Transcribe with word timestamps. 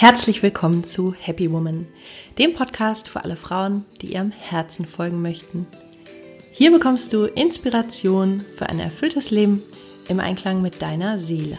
Herzlich 0.00 0.42
willkommen 0.42 0.82
zu 0.82 1.12
Happy 1.12 1.52
Woman, 1.52 1.86
dem 2.38 2.54
Podcast 2.54 3.06
für 3.06 3.22
alle 3.22 3.36
Frauen, 3.36 3.84
die 4.00 4.14
ihrem 4.14 4.30
Herzen 4.30 4.86
folgen 4.86 5.20
möchten. 5.20 5.66
Hier 6.52 6.70
bekommst 6.70 7.12
du 7.12 7.26
Inspiration 7.26 8.40
für 8.56 8.66
ein 8.70 8.80
erfülltes 8.80 9.30
Leben 9.30 9.62
im 10.08 10.18
Einklang 10.18 10.62
mit 10.62 10.80
deiner 10.80 11.18
Seele. 11.18 11.58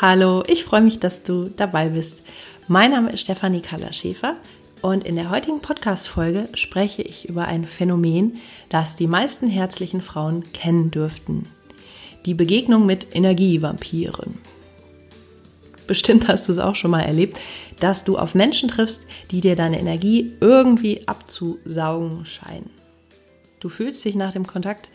Hallo, 0.00 0.44
ich 0.46 0.64
freue 0.64 0.80
mich, 0.80 0.98
dass 0.98 1.24
du 1.24 1.50
dabei 1.54 1.90
bist. 1.90 2.22
Mein 2.72 2.92
Name 2.92 3.10
ist 3.10 3.22
Stefanie 3.22 3.62
Kaller-Schäfer 3.62 4.36
und 4.80 5.02
in 5.02 5.16
der 5.16 5.30
heutigen 5.30 5.60
Podcast-Folge 5.60 6.48
spreche 6.54 7.02
ich 7.02 7.28
über 7.28 7.46
ein 7.46 7.64
Phänomen, 7.66 8.36
das 8.68 8.94
die 8.94 9.08
meisten 9.08 9.48
herzlichen 9.48 10.02
Frauen 10.02 10.44
kennen 10.52 10.92
dürften. 10.92 11.48
Die 12.26 12.34
Begegnung 12.34 12.86
mit 12.86 13.16
Energievampiren. 13.16 14.38
Bestimmt 15.88 16.28
hast 16.28 16.46
du 16.46 16.52
es 16.52 16.60
auch 16.60 16.76
schon 16.76 16.92
mal 16.92 17.00
erlebt, 17.00 17.40
dass 17.80 18.04
du 18.04 18.16
auf 18.16 18.36
Menschen 18.36 18.68
triffst, 18.68 19.04
die 19.32 19.40
dir 19.40 19.56
deine 19.56 19.80
Energie 19.80 20.30
irgendwie 20.40 21.08
abzusaugen 21.08 22.24
scheinen. 22.24 22.70
Du 23.58 23.68
fühlst 23.68 24.04
dich 24.04 24.14
nach 24.14 24.32
dem 24.32 24.46
Kontakt 24.46 24.90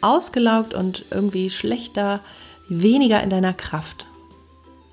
ausgelaugt 0.00 0.74
und 0.74 1.04
irgendwie 1.12 1.50
schlechter, 1.50 2.18
weniger 2.68 3.22
in 3.22 3.30
deiner 3.30 3.52
Kraft. 3.52 4.08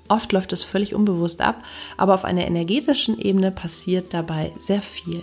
Oft 0.08 0.32
läuft 0.32 0.52
es 0.52 0.64
völlig 0.64 0.94
unbewusst 0.94 1.40
ab, 1.40 1.62
aber 1.96 2.14
auf 2.14 2.24
einer 2.24 2.46
energetischen 2.46 3.18
Ebene 3.18 3.50
passiert 3.50 4.14
dabei 4.14 4.52
sehr 4.58 4.82
viel. 4.82 5.22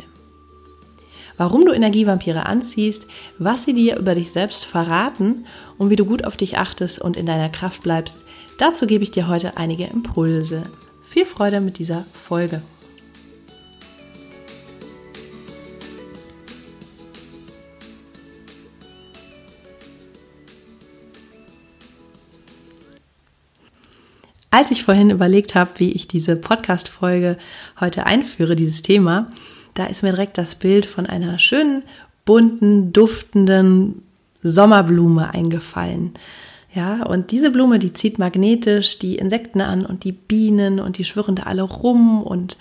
Warum 1.38 1.66
du 1.66 1.74
Energievampire 1.74 2.46
anziehst, 2.46 3.08
was 3.40 3.66
sie 3.66 3.74
dir 3.74 3.98
über 3.98 4.16
dich 4.16 4.32
selbst 4.32 4.64
verraten 4.64 5.46
und 5.78 5.90
wie 5.90 5.98
du 5.98 6.06
gut 6.06 6.24
auf 6.24 6.38
dich 6.38 6.58
achtest 6.58 7.00
und 7.00 7.18
in 7.18 7.26
deiner 7.26 7.50
Kraft 7.50 7.84
bleibst, 7.84 8.24
dazu 8.58 8.88
gebe 8.88 9.04
ich 9.04 9.12
dir 9.12 9.28
heute 9.28 9.58
einige 9.58 9.86
Impulse. 9.86 10.64
Viel 11.04 11.26
Freude 11.26 11.60
mit 11.60 11.78
dieser 11.78 12.06
Folge. 12.14 12.62
Als 24.56 24.72
ich 24.72 24.86
vorhin 24.86 25.10
überlegt 25.10 25.54
habe, 25.54 25.72
wie 25.80 25.92
ich 25.92 26.08
diese 26.08 26.38
Podcast-Folge 26.38 27.38
heute 27.78 28.06
einführe, 28.06 28.56
dieses 28.56 28.82
Thema, 28.82 29.28
da 29.74 29.84
ist 29.88 30.02
mir 30.02 30.12
direkt 30.12 30.38
das 30.38 30.56
Bild 30.56 30.86
von 30.86 31.06
einer 31.06 31.40
schönen, 31.40 31.84
bunten, 32.24 32.94
duftenden 32.94 34.02
Sommerblume 34.44 35.34
eingefallen. 35.34 36.14
Ja, 36.74 37.06
und 37.06 37.32
diese 37.32 37.52
Blume, 37.52 37.80
die 37.80 37.92
zieht 37.92 38.18
magnetisch 38.18 38.98
die 38.98 39.18
Insekten 39.18 39.60
an 39.60 39.86
und 39.86 40.06
die 40.06 40.14
Bienen 40.14 40.80
und 40.80 41.00
die 41.00 41.04
schwirren 41.04 41.36
da 41.36 41.44
alle 41.44 41.64
rum 41.64 42.24
und 42.24 42.56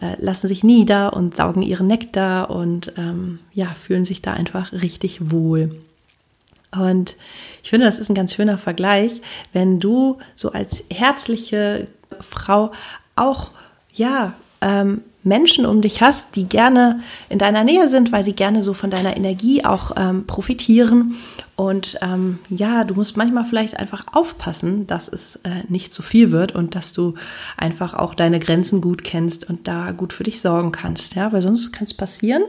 äh, 0.00 0.14
lassen 0.20 0.46
sich 0.46 0.62
nieder 0.62 1.14
und 1.14 1.36
saugen 1.36 1.62
ihren 1.62 1.88
Nektar 1.88 2.50
und 2.50 2.92
ähm, 2.96 3.40
ja, 3.52 3.74
fühlen 3.74 4.04
sich 4.04 4.22
da 4.22 4.34
einfach 4.34 4.70
richtig 4.70 5.32
wohl. 5.32 5.70
Und 6.72 7.16
ich 7.62 7.70
finde, 7.70 7.86
das 7.86 7.98
ist 7.98 8.08
ein 8.08 8.14
ganz 8.14 8.34
schöner 8.34 8.58
Vergleich, 8.58 9.20
wenn 9.52 9.80
du 9.80 10.18
so 10.34 10.52
als 10.52 10.84
herzliche 10.90 11.88
Frau 12.20 12.72
auch, 13.16 13.50
ja, 13.92 14.34
ähm, 14.60 15.02
Menschen 15.22 15.66
um 15.66 15.82
dich 15.82 16.00
hast, 16.00 16.34
die 16.36 16.44
gerne 16.44 17.00
in 17.28 17.38
deiner 17.38 17.62
Nähe 17.62 17.88
sind, 17.88 18.10
weil 18.10 18.24
sie 18.24 18.32
gerne 18.32 18.62
so 18.62 18.72
von 18.72 18.90
deiner 18.90 19.16
Energie 19.16 19.64
auch 19.64 19.92
ähm, 19.96 20.26
profitieren. 20.26 21.16
Und 21.56 21.98
ähm, 22.00 22.38
ja, 22.48 22.84
du 22.84 22.94
musst 22.94 23.18
manchmal 23.18 23.44
vielleicht 23.44 23.76
einfach 23.76 24.04
aufpassen, 24.12 24.86
dass 24.86 25.08
es 25.08 25.36
äh, 25.42 25.64
nicht 25.68 25.92
zu 25.92 26.02
viel 26.02 26.30
wird 26.30 26.54
und 26.54 26.74
dass 26.74 26.94
du 26.94 27.14
einfach 27.58 27.92
auch 27.92 28.14
deine 28.14 28.40
Grenzen 28.40 28.80
gut 28.80 29.04
kennst 29.04 29.48
und 29.48 29.68
da 29.68 29.90
gut 29.90 30.14
für 30.14 30.24
dich 30.24 30.40
sorgen 30.40 30.72
kannst. 30.72 31.16
Ja, 31.16 31.32
weil 31.32 31.42
sonst 31.42 31.70
kann 31.72 31.84
es 31.84 31.92
passieren, 31.92 32.44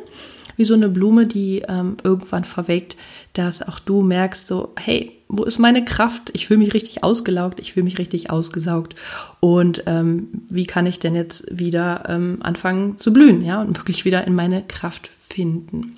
wie 0.57 0.66
so 0.66 0.73
eine 0.73 0.89
Blume, 0.89 1.25
die 1.25 1.63
ähm, 1.67 1.97
irgendwann 2.03 2.44
verwelkt, 2.44 2.97
dass 3.34 3.62
auch 3.62 3.79
du 3.79 4.01
merkst, 4.01 4.47
so, 4.47 4.73
hey, 4.78 5.12
wo 5.28 5.44
ist 5.44 5.59
meine 5.59 5.85
Kraft? 5.85 6.29
Ich 6.34 6.47
fühle 6.47 6.59
mich 6.59 6.73
richtig 6.73 7.03
ausgelaugt, 7.03 7.59
ich 7.59 7.73
fühle 7.73 7.85
mich 7.85 7.97
richtig 7.97 8.29
ausgesaugt. 8.29 8.95
Und 9.40 9.84
ähm, 9.85 10.28
wie 10.50 10.66
kann 10.66 10.85
ich 10.85 11.00
denn 11.00 11.16
jetzt 11.16 11.45
wieder 11.57 12.03
ähm, 12.09 12.40
anfangen 12.41 12.97
zu 12.97 13.13
blühen, 13.13 13.44
ja, 13.44 13.61
und 13.61 13.78
wirklich 13.78 14.03
wieder 14.03 14.28
in 14.28 14.35
meine 14.35 14.63
Kraft 14.67 15.09
finden? 15.17 15.95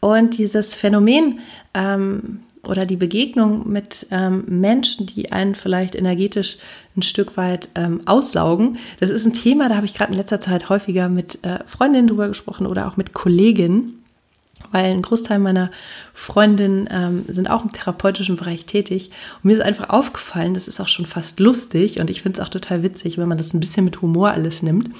Und 0.00 0.38
dieses 0.38 0.74
Phänomen 0.74 1.40
ähm, 1.74 2.40
oder 2.66 2.84
die 2.86 2.96
Begegnung 2.96 3.68
mit 3.70 4.06
ähm, 4.10 4.44
Menschen, 4.46 5.06
die 5.06 5.32
einen 5.32 5.54
vielleicht 5.54 5.94
energetisch 5.94 6.58
ein 6.96 7.02
Stück 7.02 7.36
weit 7.36 7.68
ähm, 7.74 8.00
aussaugen, 8.06 8.78
das 8.98 9.10
ist 9.10 9.26
ein 9.26 9.32
Thema, 9.32 9.68
da 9.68 9.76
habe 9.76 9.86
ich 9.86 9.94
gerade 9.94 10.12
in 10.12 10.18
letzter 10.18 10.40
Zeit 10.40 10.68
häufiger 10.68 11.08
mit 11.08 11.44
äh, 11.44 11.60
Freundinnen 11.66 12.08
drüber 12.08 12.28
gesprochen 12.28 12.66
oder 12.66 12.86
auch 12.86 12.96
mit 12.96 13.12
Kolleginnen 13.12 14.00
weil 14.72 14.92
ein 14.92 15.02
Großteil 15.02 15.38
meiner 15.38 15.70
Freundinnen 16.14 16.88
ähm, 16.90 17.24
sind 17.28 17.50
auch 17.50 17.64
im 17.64 17.72
therapeutischen 17.72 18.36
Bereich 18.36 18.66
tätig. 18.66 19.10
Und 19.36 19.46
mir 19.46 19.54
ist 19.54 19.62
einfach 19.62 19.90
aufgefallen, 19.90 20.54
das 20.54 20.68
ist 20.68 20.80
auch 20.80 20.88
schon 20.88 21.06
fast 21.06 21.40
lustig 21.40 22.00
und 22.00 22.10
ich 22.10 22.22
finde 22.22 22.40
es 22.40 22.46
auch 22.46 22.50
total 22.50 22.82
witzig, 22.82 23.18
wenn 23.18 23.28
man 23.28 23.38
das 23.38 23.52
ein 23.52 23.60
bisschen 23.60 23.84
mit 23.84 24.00
Humor 24.00 24.30
alles 24.30 24.62
nimmt, 24.62 24.90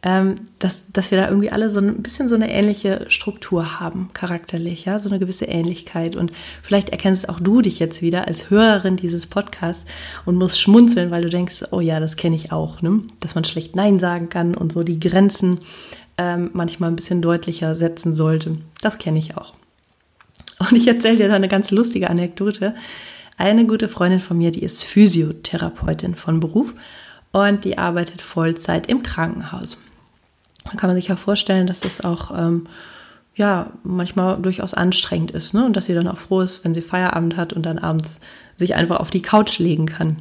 dass, 0.00 0.84
dass 0.92 1.10
wir 1.10 1.18
da 1.18 1.28
irgendwie 1.28 1.50
alle 1.50 1.72
so 1.72 1.80
ein 1.80 2.02
bisschen 2.02 2.28
so 2.28 2.36
eine 2.36 2.52
ähnliche 2.52 3.06
Struktur 3.08 3.80
haben, 3.80 4.10
charakterlich, 4.14 4.84
ja, 4.84 5.00
so 5.00 5.08
eine 5.08 5.18
gewisse 5.18 5.46
Ähnlichkeit. 5.46 6.14
Und 6.14 6.32
vielleicht 6.62 6.90
erkennst 6.90 7.28
auch 7.28 7.40
du 7.40 7.62
dich 7.62 7.80
jetzt 7.80 8.00
wieder 8.00 8.28
als 8.28 8.48
Hörerin 8.48 8.96
dieses 8.96 9.26
Podcasts 9.26 9.86
und 10.24 10.36
musst 10.36 10.60
schmunzeln, 10.60 11.10
weil 11.10 11.22
du 11.22 11.30
denkst, 11.30 11.64
oh 11.72 11.80
ja, 11.80 11.98
das 11.98 12.14
kenne 12.14 12.36
ich 12.36 12.52
auch, 12.52 12.80
ne? 12.80 13.02
dass 13.18 13.34
man 13.34 13.42
schlecht 13.42 13.74
Nein 13.74 13.98
sagen 13.98 14.28
kann 14.28 14.54
und 14.54 14.72
so 14.72 14.84
die 14.84 15.00
Grenzen 15.00 15.58
ähm, 16.16 16.50
manchmal 16.52 16.90
ein 16.90 16.96
bisschen 16.96 17.20
deutlicher 17.20 17.74
setzen 17.74 18.12
sollte. 18.12 18.56
Das 18.80 18.98
kenne 18.98 19.18
ich 19.18 19.36
auch. 19.36 19.54
Und 20.60 20.76
ich 20.76 20.86
erzähle 20.86 21.16
dir 21.16 21.28
da 21.28 21.34
eine 21.34 21.48
ganz 21.48 21.72
lustige 21.72 22.08
Anekdote. 22.08 22.74
Eine 23.36 23.66
gute 23.66 23.88
Freundin 23.88 24.20
von 24.20 24.38
mir, 24.38 24.52
die 24.52 24.62
ist 24.62 24.84
Physiotherapeutin 24.84 26.14
von 26.14 26.38
Beruf 26.38 26.74
und 27.32 27.64
die 27.64 27.78
arbeitet 27.78 28.20
Vollzeit 28.20 28.88
im 28.88 29.02
Krankenhaus. 29.02 29.78
Da 30.70 30.76
kann 30.76 30.88
man 30.88 30.96
sich 30.96 31.08
ja 31.08 31.16
vorstellen, 31.16 31.66
dass 31.66 31.80
das 31.80 32.02
auch 32.02 32.30
ähm, 32.36 32.64
ja 33.34 33.72
manchmal 33.84 34.40
durchaus 34.40 34.74
anstrengend 34.74 35.30
ist, 35.30 35.54
ne? 35.54 35.64
Und 35.64 35.76
dass 35.76 35.86
sie 35.86 35.94
dann 35.94 36.08
auch 36.08 36.18
froh 36.18 36.40
ist, 36.40 36.64
wenn 36.64 36.74
sie 36.74 36.82
Feierabend 36.82 37.36
hat 37.36 37.52
und 37.52 37.64
dann 37.64 37.78
abends 37.78 38.20
sich 38.56 38.74
einfach 38.74 39.00
auf 39.00 39.10
die 39.10 39.22
Couch 39.22 39.58
legen 39.58 39.86
kann. 39.86 40.16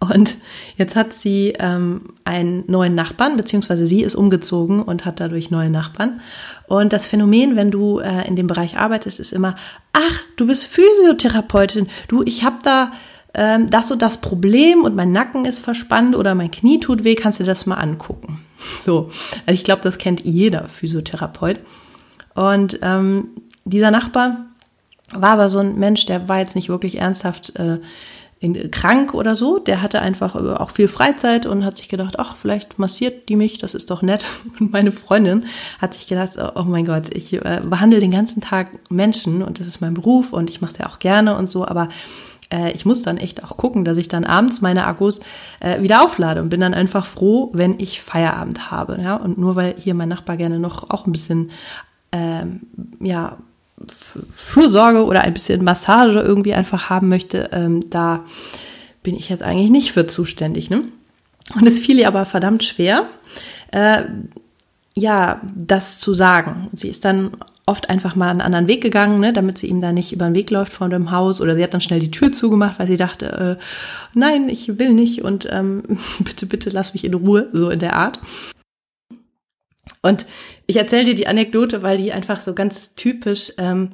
Und 0.00 0.36
jetzt 0.76 0.96
hat 0.96 1.12
sie 1.12 1.54
ähm, 1.58 2.02
einen 2.24 2.64
neuen 2.66 2.94
Nachbarn, 2.94 3.36
beziehungsweise 3.36 3.86
sie 3.86 4.02
ist 4.02 4.14
umgezogen 4.14 4.82
und 4.82 5.04
hat 5.04 5.20
dadurch 5.20 5.50
neue 5.50 5.70
Nachbarn. 5.70 6.20
Und 6.66 6.92
das 6.92 7.06
Phänomen, 7.06 7.56
wenn 7.56 7.70
du 7.70 7.98
äh, 7.98 8.26
in 8.26 8.36
dem 8.36 8.46
Bereich 8.46 8.76
arbeitest, 8.76 9.18
ist 9.20 9.32
immer, 9.32 9.56
ach, 9.92 10.20
du 10.36 10.46
bist 10.46 10.66
Physiotherapeutin, 10.66 11.88
du, 12.08 12.22
ich 12.24 12.44
habe 12.44 12.58
da 12.62 12.92
ähm, 13.34 13.70
das 13.70 13.90
und 13.90 14.02
das 14.02 14.20
Problem 14.20 14.82
und 14.82 14.94
mein 14.94 15.12
Nacken 15.12 15.44
ist 15.44 15.60
verspannt 15.60 16.16
oder 16.16 16.34
mein 16.34 16.50
Knie 16.50 16.80
tut 16.80 17.04
weh, 17.04 17.14
kannst 17.14 17.40
du 17.40 17.44
das 17.44 17.66
mal 17.66 17.76
angucken. 17.76 18.40
So, 18.82 19.10
also 19.46 19.52
ich 19.54 19.64
glaube, 19.64 19.82
das 19.82 19.98
kennt 19.98 20.24
jeder 20.24 20.68
Physiotherapeut. 20.68 21.60
Und 22.34 22.78
ähm, 22.82 23.30
dieser 23.64 23.90
Nachbar 23.90 24.46
war 25.12 25.30
aber 25.30 25.48
so 25.48 25.58
ein 25.58 25.78
Mensch, 25.78 26.06
der 26.06 26.28
war 26.28 26.38
jetzt 26.38 26.54
nicht 26.54 26.68
wirklich 26.68 26.98
ernsthaft 26.98 27.56
äh, 27.56 27.78
in, 28.40 28.70
krank 28.70 29.14
oder 29.14 29.34
so. 29.34 29.58
Der 29.58 29.82
hatte 29.82 30.00
einfach 30.00 30.34
auch 30.36 30.70
viel 30.70 30.88
Freizeit 30.88 31.46
und 31.46 31.64
hat 31.64 31.76
sich 31.76 31.88
gedacht, 31.88 32.18
ach, 32.18 32.36
vielleicht 32.36 32.78
massiert 32.78 33.28
die 33.28 33.36
mich, 33.36 33.58
das 33.58 33.74
ist 33.74 33.90
doch 33.90 34.02
nett. 34.02 34.26
Und 34.60 34.72
meine 34.72 34.92
Freundin 34.92 35.46
hat 35.80 35.94
sich 35.94 36.06
gedacht, 36.06 36.32
oh 36.54 36.62
mein 36.62 36.84
Gott, 36.84 37.14
ich 37.14 37.32
äh, 37.32 37.62
behandle 37.64 38.00
den 38.00 38.10
ganzen 38.10 38.40
Tag 38.40 38.68
Menschen 38.90 39.42
und 39.42 39.60
das 39.60 39.66
ist 39.66 39.80
mein 39.80 39.94
Beruf 39.94 40.32
und 40.32 40.50
ich 40.50 40.60
mache 40.60 40.72
es 40.72 40.78
ja 40.78 40.86
auch 40.86 40.98
gerne 40.98 41.36
und 41.36 41.48
so, 41.48 41.66
aber 41.66 41.88
äh, 42.52 42.72
ich 42.72 42.86
muss 42.86 43.02
dann 43.02 43.18
echt 43.18 43.44
auch 43.44 43.56
gucken, 43.56 43.84
dass 43.84 43.96
ich 43.96 44.08
dann 44.08 44.24
abends 44.24 44.60
meine 44.60 44.86
Akkus 44.86 45.20
äh, 45.60 45.82
wieder 45.82 46.04
auflade 46.04 46.40
und 46.40 46.48
bin 46.48 46.60
dann 46.60 46.74
einfach 46.74 47.06
froh, 47.06 47.50
wenn 47.52 47.78
ich 47.78 48.00
Feierabend 48.00 48.70
habe. 48.70 48.98
Ja? 49.02 49.16
Und 49.16 49.38
nur 49.38 49.56
weil 49.56 49.74
hier 49.78 49.94
mein 49.94 50.08
Nachbar 50.08 50.36
gerne 50.36 50.58
noch 50.58 50.90
auch 50.90 51.06
ein 51.06 51.12
bisschen 51.12 51.50
ähm, 52.12 52.60
ja, 53.00 53.36
Fürsorge 54.30 55.04
oder 55.04 55.22
ein 55.22 55.34
bisschen 55.34 55.62
Massage 55.62 56.20
irgendwie 56.20 56.54
einfach 56.54 56.90
haben 56.90 57.08
möchte, 57.08 57.50
ähm, 57.52 57.88
da 57.90 58.24
bin 59.02 59.16
ich 59.16 59.28
jetzt 59.28 59.42
eigentlich 59.42 59.70
nicht 59.70 59.92
für 59.92 60.06
zuständig. 60.06 60.70
Ne? 60.70 60.84
Und 61.54 61.66
es 61.66 61.78
fiel 61.78 61.98
ihr 61.98 62.08
aber 62.08 62.26
verdammt 62.26 62.64
schwer, 62.64 63.04
äh, 63.70 64.04
ja, 64.94 65.40
das 65.54 66.00
zu 66.00 66.12
sagen. 66.14 66.68
Sie 66.72 66.88
ist 66.88 67.04
dann 67.04 67.30
oft 67.68 67.90
einfach 67.90 68.16
mal 68.16 68.30
einen 68.30 68.40
anderen 68.40 68.66
Weg 68.66 68.82
gegangen, 68.82 69.20
ne, 69.20 69.32
damit 69.32 69.58
sie 69.58 69.66
ihm 69.66 69.82
da 69.82 69.92
nicht 69.92 70.12
über 70.12 70.24
den 70.24 70.34
Weg 70.34 70.50
läuft 70.50 70.72
von 70.72 70.90
dem 70.90 71.10
Haus. 71.10 71.40
Oder 71.40 71.54
sie 71.54 71.62
hat 71.62 71.74
dann 71.74 71.82
schnell 71.82 72.00
die 72.00 72.10
Tür 72.10 72.32
zugemacht, 72.32 72.78
weil 72.78 72.86
sie 72.86 72.96
dachte, 72.96 73.58
äh, 73.60 73.64
nein, 74.14 74.48
ich 74.48 74.78
will 74.78 74.94
nicht 74.94 75.22
und 75.22 75.46
ähm, 75.50 75.82
bitte, 76.20 76.46
bitte 76.46 76.70
lass 76.70 76.94
mich 76.94 77.04
in 77.04 77.14
Ruhe, 77.14 77.50
so 77.52 77.68
in 77.68 77.78
der 77.78 77.94
Art. 77.94 78.20
Und 80.00 80.26
ich 80.66 80.76
erzähle 80.76 81.04
dir 81.04 81.14
die 81.14 81.26
Anekdote, 81.26 81.82
weil 81.82 81.98
die 81.98 82.12
einfach 82.12 82.40
so 82.40 82.54
ganz 82.54 82.94
typisch 82.94 83.52
ähm, 83.58 83.90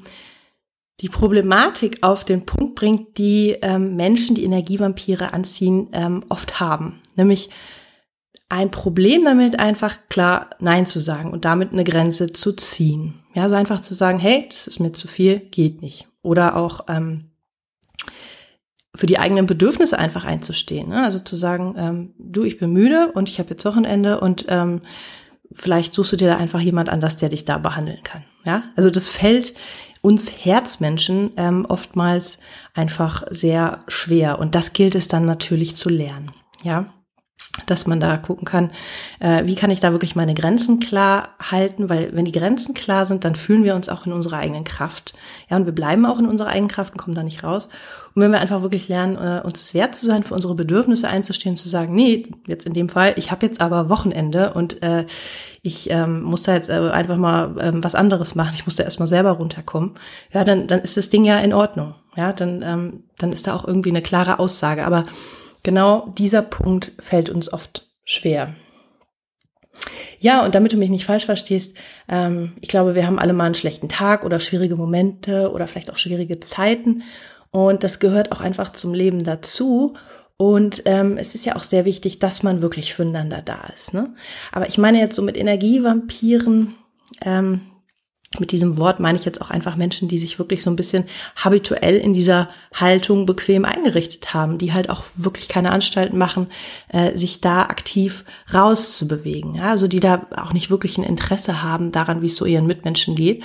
die 1.01 1.09
Problematik 1.09 1.99
auf 2.03 2.25
den 2.25 2.47
Punkt 2.47 2.77
bringt, 2.77 3.19
die 3.19 3.57
ähm, 3.63 3.97
Menschen, 3.97 4.37
die 4.37 4.45
Energievampire 4.45 5.33
anziehen, 5.33 5.89
ähm, 5.93 6.25
oft 6.29 6.61
haben. 6.61 7.01
Nämlich 7.17 7.51
ein 8.49 8.71
Problem 8.71 9.25
damit, 9.25 9.59
einfach 9.59 9.99
klar 10.09 10.51
Nein 10.61 10.87
zu 10.87 11.01
sagen 11.01 11.33
und 11.33 11.45
damit 11.45 11.73
eine 11.73 11.83
Grenze 11.83 12.33
zu 12.33 12.53
ziehen. 12.53 13.24
Ja, 13.35 13.49
so 13.49 13.55
einfach 13.55 13.81
zu 13.81 13.95
sagen, 13.95 14.19
hey, 14.19 14.47
das 14.49 14.67
ist 14.67 14.81
mir 14.81 14.93
zu 14.93 15.09
viel, 15.09 15.41
geht 15.41 15.83
nicht. 15.83 16.07
Oder 16.23 16.57
auch 16.57 16.87
ähm, 16.89 17.31
für 18.95 19.07
die 19.07 19.19
eigenen 19.19 19.47
Bedürfnisse 19.47 19.99
einfach 19.99 20.25
einzustehen. 20.25 20.89
Ne? 20.89 21.03
Also 21.03 21.19
zu 21.19 21.37
sagen, 21.37 21.75
ähm, 21.77 22.15
du, 22.19 22.45
ich 22.45 22.59
bin 22.59 22.73
müde 22.73 23.11
und 23.13 23.29
ich 23.29 23.41
habe 23.41 23.51
jetzt 23.51 23.65
Wochenende 23.65 24.21
und 24.21 24.47
ähm, 24.49 24.83
vielleicht 25.53 25.95
suchst 25.95 26.13
du 26.13 26.17
dir 26.17 26.29
da 26.29 26.37
einfach 26.37 26.61
jemand 26.61 26.89
anders, 26.89 27.17
der 27.17 27.29
dich 27.29 27.45
da 27.45 27.59
behandeln 27.59 28.03
kann. 28.05 28.25
Ja, 28.47 28.63
also 28.77 28.91
das 28.91 29.09
fällt 29.09 29.55
uns 30.01 30.45
Herzmenschen 30.45 31.33
ähm, 31.37 31.67
oftmals 31.69 32.39
einfach 32.75 33.25
sehr 33.31 33.81
schwer 33.89 34.39
und 34.39 34.55
das 34.55 34.75
gilt 34.75 34.95
es 34.95 35.09
dann 35.09 35.25
natürlich 35.25 35.77
zu 35.77 35.89
lernen. 35.89 36.31
Ja, 36.63 36.94
dass 37.67 37.87
man 37.87 38.01
da 38.01 38.17
gucken 38.17 38.45
kann, 38.45 38.71
äh, 39.21 39.47
wie 39.47 39.55
kann 39.55 39.71
ich 39.71 39.79
da 39.79 39.93
wirklich 39.93 40.17
meine 40.17 40.35
Grenzen 40.35 40.81
klar 40.81 41.31
halten, 41.41 41.89
weil 41.89 42.11
wenn 42.13 42.25
die 42.25 42.33
Grenzen 42.33 42.75
klar 42.75 43.07
sind, 43.07 43.25
dann 43.25 43.37
fühlen 43.37 43.63
wir 43.63 43.77
uns 43.77 43.89
auch 43.89 44.07
in 44.07 44.13
unserer 44.13 44.39
eigenen 44.39 44.65
Kraft. 44.65 45.15
Ja, 45.49 45.57
und 45.57 45.65
wir 45.65 45.73
bleiben 45.73 46.05
auch 46.05 46.19
in 46.19 46.27
unserer 46.27 46.49
eigenen 46.49 46.69
Kraft 46.69 46.93
und 46.93 46.99
kommen 46.99 47.15
da 47.15 47.23
nicht 47.23 47.45
raus. 47.45 47.69
Und 48.15 48.23
wenn 48.23 48.33
wir 48.33 48.41
einfach 48.41 48.63
wirklich 48.63 48.89
lernen, 48.89 49.17
äh, 49.17 49.41
uns 49.45 49.61
es 49.61 49.73
wert 49.73 49.95
zu 49.95 50.07
sein, 50.07 50.25
für 50.25 50.35
unsere 50.35 50.55
Bedürfnisse 50.55 51.09
einzustehen, 51.09 51.57
zu 51.57 51.69
sagen, 51.69 51.95
nee, 51.95 52.27
jetzt 52.47 52.67
in 52.67 52.75
dem 52.75 52.89
Fall, 52.89 53.15
ich 53.17 53.31
habe 53.31 53.47
jetzt 53.47 53.61
aber 53.61 53.89
Wochenende 53.89 54.53
und 54.53 54.83
äh, 54.83 55.07
ich 55.63 55.91
ähm, 55.91 56.23
muss 56.23 56.43
da 56.43 56.55
jetzt 56.55 56.71
äh, 56.71 56.91
einfach 56.91 57.17
mal 57.17 57.57
ähm, 57.61 57.85
was 57.85 57.95
anderes 57.95 58.35
machen, 58.35 58.53
ich 58.55 58.67
muss 58.67 58.77
da 58.77 58.83
erstmal 58.83 59.09
selber 59.09 59.31
runterkommen, 59.31 59.93
ja, 60.33 60.45
dann, 60.45 60.67
dann 60.67 60.81
ist 60.81 60.97
das 60.97 61.09
Ding 61.09 61.25
ja 61.25 61.39
in 61.39 61.55
Ordnung. 61.55 61.95
Ja, 62.17 62.33
dann, 62.33 62.63
ähm, 62.63 63.05
dann 63.19 63.33
ist 63.33 63.47
da 63.47 63.55
auch 63.55 63.65
irgendwie 63.65 63.91
eine 63.91 64.03
klare 64.03 64.39
Aussage. 64.39 64.85
Aber 64.85 65.05
genau 65.65 66.13
dieser 66.17 66.43
Punkt 66.43 66.93
fällt 67.01 67.29
uns 67.29 67.53
oft 67.53 67.89
schwer. 68.05 68.55
Ja, 70.21 70.45
und 70.45 70.55
damit 70.55 70.73
du 70.73 70.77
mich 70.77 70.91
nicht 70.91 71.05
falsch 71.05 71.27
verstehst, 71.27 71.77
ähm, 72.09 72.53
ich 72.61 72.69
glaube, 72.69 72.95
wir 72.95 73.07
haben 73.07 73.19
alle 73.19 73.33
mal 73.33 73.45
einen 73.45 73.55
schlechten 73.55 73.89
Tag 73.89 74.25
oder 74.25 74.39
schwierige 74.39 74.77
Momente 74.77 75.51
oder 75.51 75.67
vielleicht 75.67 75.91
auch 75.91 75.99
schwierige 75.99 76.39
Zeiten. 76.41 77.03
Und 77.51 77.85
das 77.85 77.99
gehört 77.99 78.33
auch 78.33 78.41
einfach 78.41 78.73
zum 78.73 78.95
Leben 78.95 79.23
dazu. 79.23 79.95
Und 80.37 80.83
ähm, 80.87 81.17
es 81.19 81.35
ist 81.35 81.45
ja 81.45 81.57
auch 81.57 81.63
sehr 81.63 81.85
wichtig, 81.85 82.19
dass 82.19 82.43
man 82.43 82.63
wirklich 82.63 82.95
füreinander 82.95 83.43
da 83.43 83.65
ist. 83.75 83.95
Ne? 83.95 84.15
Aber 84.53 84.69
ich 84.69 84.79
meine 84.79 84.99
jetzt 84.99 85.15
so 85.15 85.23
mit 85.23 85.37
Energievampiren, 85.37 86.75
ähm, 87.25 87.61
mit 88.41 88.53
diesem 88.53 88.77
Wort 88.79 89.01
meine 89.01 89.19
ich 89.19 89.25
jetzt 89.25 89.41
auch 89.41 89.51
einfach 89.51 89.77
Menschen, 89.77 90.09
die 90.09 90.19
sich 90.19 90.39
wirklich 90.39 90.63
so 90.63 90.71
ein 90.71 90.77
bisschen 90.77 91.05
habituell 91.37 91.97
in 91.97 92.13
dieser 92.13 92.49
Haltung 92.73 93.27
bequem 93.27 93.65
eingerichtet 93.65 94.35
haben, 94.35 94.59
die 94.59 94.73
halt 94.73 94.91
auch 94.91 95.05
wirklich 95.15 95.49
keine 95.49 95.73
Anstalten 95.73 96.19
machen, 96.19 96.49
äh, 96.89 97.17
sich 97.17 97.41
da 97.41 97.63
aktiv 97.63 98.25
rauszubewegen. 98.53 99.57
Ja? 99.57 99.71
Also 99.71 99.89
die 99.89 100.01
da 100.01 100.27
auch 100.37 100.53
nicht 100.53 100.71
wirklich 100.71 100.99
ein 100.99 101.05
Interesse 101.05 101.63
haben 101.63 101.93
daran, 101.93 102.23
wie 102.23 102.27
es 102.27 102.37
so 102.37 102.45
ihren 102.45 102.67
Mitmenschen 102.67 103.15
geht. 103.15 103.43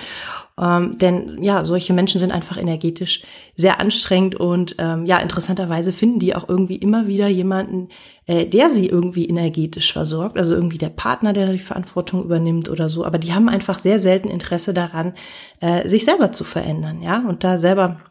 Ähm, 0.60 0.98
denn 0.98 1.42
ja, 1.42 1.64
solche 1.64 1.94
Menschen 1.94 2.20
sind 2.20 2.32
einfach 2.32 2.58
energetisch 2.58 3.22
sehr 3.56 3.80
anstrengend 3.80 4.36
und 4.36 4.76
ähm, 4.78 5.06
ja, 5.06 5.20
interessanterweise 5.20 5.94
finden 5.94 6.20
die 6.20 6.36
auch 6.36 6.50
irgendwie 6.50 6.76
immer 6.76 7.08
wieder 7.08 7.28
jemanden, 7.30 7.90
äh, 8.26 8.46
der 8.46 8.70
sie 8.70 8.88
irgendwie 8.88 9.30
energetisch 9.30 9.94
versorgt, 9.94 10.38
also 10.38 10.54
irgendwie 10.56 10.78
der 10.78 10.90
Partner, 10.90 11.32
der 11.32 11.52
die 11.52 11.60
Verantwortung 11.60 12.24
übernimmt 12.24 12.68
oder 12.68 12.90
so. 12.90 13.06
Aber 13.06 13.20
die 13.20 13.34
haben 13.34 13.48
einfach 13.48 13.80
sehr 13.80 14.00
selten 14.00 14.30
Interesse 14.30 14.74
daran, 14.74 15.14
äh, 15.62 15.88
sich 15.88 16.04
selber 16.04 16.34
zu 16.34 16.44
verändern, 16.44 17.02
ja, 17.02 17.24
und 17.26 17.46
da 17.46 17.58
selber 17.58 18.02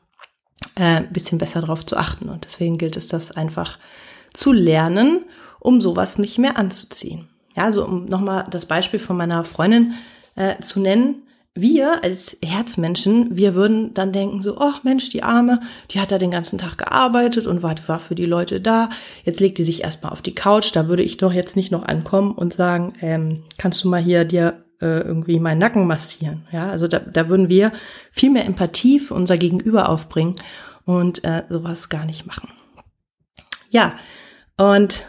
äh, 0.76 1.02
bisschen 1.10 1.38
besser 1.38 1.60
drauf 1.60 1.84
zu 1.84 1.98
achten. 1.98 2.30
Und 2.30 2.46
deswegen 2.46 2.78
gilt 2.78 2.96
es, 2.96 3.08
das 3.08 3.30
einfach 3.30 3.78
zu 4.32 4.52
lernen, 4.52 5.24
um 5.60 5.82
sowas 5.82 6.18
nicht 6.18 6.38
mehr 6.38 6.56
anzuziehen. 6.56 7.28
Ja, 7.54 7.70
so 7.70 7.84
um 7.84 8.06
nochmal 8.06 8.44
das 8.50 8.66
Beispiel 8.66 9.00
von 9.00 9.16
meiner 9.16 9.44
Freundin 9.44 9.94
äh, 10.34 10.58
zu 10.60 10.80
nennen 10.80 11.24
wir 11.60 12.04
als 12.04 12.36
Herzmenschen, 12.44 13.36
wir 13.36 13.54
würden 13.54 13.94
dann 13.94 14.12
denken 14.12 14.42
so, 14.42 14.58
ach 14.58 14.84
Mensch, 14.84 15.10
die 15.10 15.22
Arme, 15.22 15.60
die 15.90 16.00
hat 16.00 16.10
da 16.10 16.18
den 16.18 16.30
ganzen 16.30 16.58
Tag 16.58 16.78
gearbeitet 16.78 17.46
und 17.46 17.62
war, 17.62 17.74
war 17.86 17.98
für 17.98 18.14
die 18.14 18.26
Leute 18.26 18.60
da. 18.60 18.90
Jetzt 19.24 19.40
legt 19.40 19.58
die 19.58 19.64
sich 19.64 19.82
erstmal 19.82 20.12
auf 20.12 20.22
die 20.22 20.34
Couch. 20.34 20.70
Da 20.74 20.88
würde 20.88 21.02
ich 21.02 21.16
doch 21.16 21.32
jetzt 21.32 21.56
nicht 21.56 21.72
noch 21.72 21.84
ankommen 21.84 22.32
und 22.32 22.54
sagen, 22.54 22.94
ähm, 23.00 23.44
kannst 23.58 23.82
du 23.82 23.88
mal 23.88 24.00
hier 24.02 24.24
dir 24.24 24.64
äh, 24.80 25.00
irgendwie 25.00 25.40
meinen 25.40 25.58
Nacken 25.58 25.86
massieren? 25.86 26.46
Ja, 26.52 26.70
also 26.70 26.88
da, 26.88 26.98
da 26.98 27.28
würden 27.28 27.48
wir 27.48 27.72
viel 28.10 28.30
mehr 28.30 28.44
Empathie 28.44 29.00
für 29.00 29.14
unser 29.14 29.36
Gegenüber 29.36 29.88
aufbringen 29.88 30.36
und 30.84 31.24
äh, 31.24 31.44
sowas 31.48 31.88
gar 31.88 32.06
nicht 32.06 32.26
machen. 32.26 32.48
Ja, 33.70 33.92
und 34.56 35.04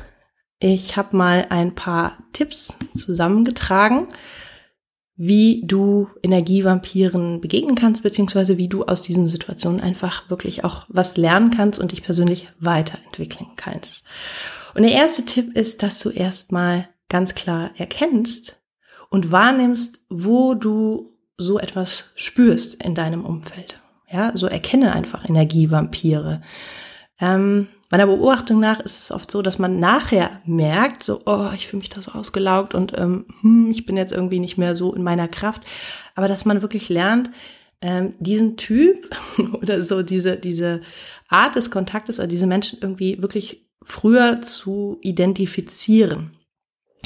ich 0.60 0.98
habe 0.98 1.16
mal 1.16 1.48
ein 1.50 1.74
paar 1.74 2.18
Tipps 2.34 2.78
zusammengetragen 2.94 4.08
wie 5.22 5.62
du 5.66 6.08
Energievampiren 6.24 7.42
begegnen 7.42 7.76
kannst, 7.76 8.04
beziehungsweise 8.04 8.58
wie 8.58 8.70
du 8.70 8.86
aus 8.86 9.02
diesen 9.02 9.28
Situationen 9.28 9.82
einfach 9.82 10.30
wirklich 10.30 10.64
auch 10.64 10.86
was 10.88 11.18
lernen 11.18 11.52
kannst 11.52 11.78
und 11.78 11.92
dich 11.92 12.04
persönlich 12.04 12.48
weiterentwickeln 12.58 13.50
kannst. 13.58 14.06
Und 14.76 14.84
der 14.84 14.94
erste 14.94 15.26
Tipp 15.26 15.58
ist, 15.58 15.84
dass 15.84 16.00
du 16.00 16.10
erstmal 16.10 16.88
ganz 17.10 17.36
klar 17.36 17.72
erkennst 17.76 18.62
und 19.10 19.30
wahrnimmst, 19.30 20.00
wo 20.08 20.54
du 20.54 21.18
so 21.38 21.60
etwas 21.60 22.06
spürst 22.16 22.82
in 22.82 22.96
deinem 22.96 23.26
Umfeld. 23.26 23.82
Ja, 24.10 24.32
so 24.36 24.48
erkenne 24.48 24.94
einfach 24.94 25.28
Energievampire. 25.28 26.44
Ähm, 27.20 27.68
Meiner 27.92 28.06
Beobachtung 28.06 28.60
nach 28.60 28.80
ist 28.80 29.00
es 29.02 29.12
oft 29.12 29.32
so, 29.32 29.42
dass 29.42 29.58
man 29.58 29.80
nachher 29.80 30.42
merkt, 30.46 31.02
so, 31.02 31.22
oh, 31.26 31.50
ich 31.56 31.68
fühle 31.68 31.80
mich 31.80 31.90
da 31.90 32.02
so 32.02 32.12
ausgelaugt 32.12 32.76
und 32.76 32.96
ähm, 32.96 33.26
hm, 33.42 33.72
ich 33.72 33.86
bin 33.86 33.98
jetzt 33.98 34.12
irgendwie 34.12 34.40
nicht 34.40 34.58
mehr 34.58 34.76
so 34.76 34.94
in 34.94 35.02
meiner 35.02 35.28
Kraft. 35.28 35.64
Aber 36.14 36.28
dass 36.28 36.46
man 36.46 36.62
wirklich 36.62 36.90
lernt, 36.90 37.32
ähm, 37.82 38.14
diesen 38.20 38.58
Typ 38.58 39.16
oder 39.62 39.82
so 39.82 40.04
diese, 40.04 40.38
diese 40.38 40.82
Art 41.30 41.56
des 41.56 41.72
Kontaktes 41.72 42.20
oder 42.20 42.28
diese 42.28 42.48
Menschen 42.48 42.80
irgendwie 42.82 43.22
wirklich 43.22 43.68
früher 43.82 44.42
zu 44.42 45.00
identifizieren. 45.02 46.38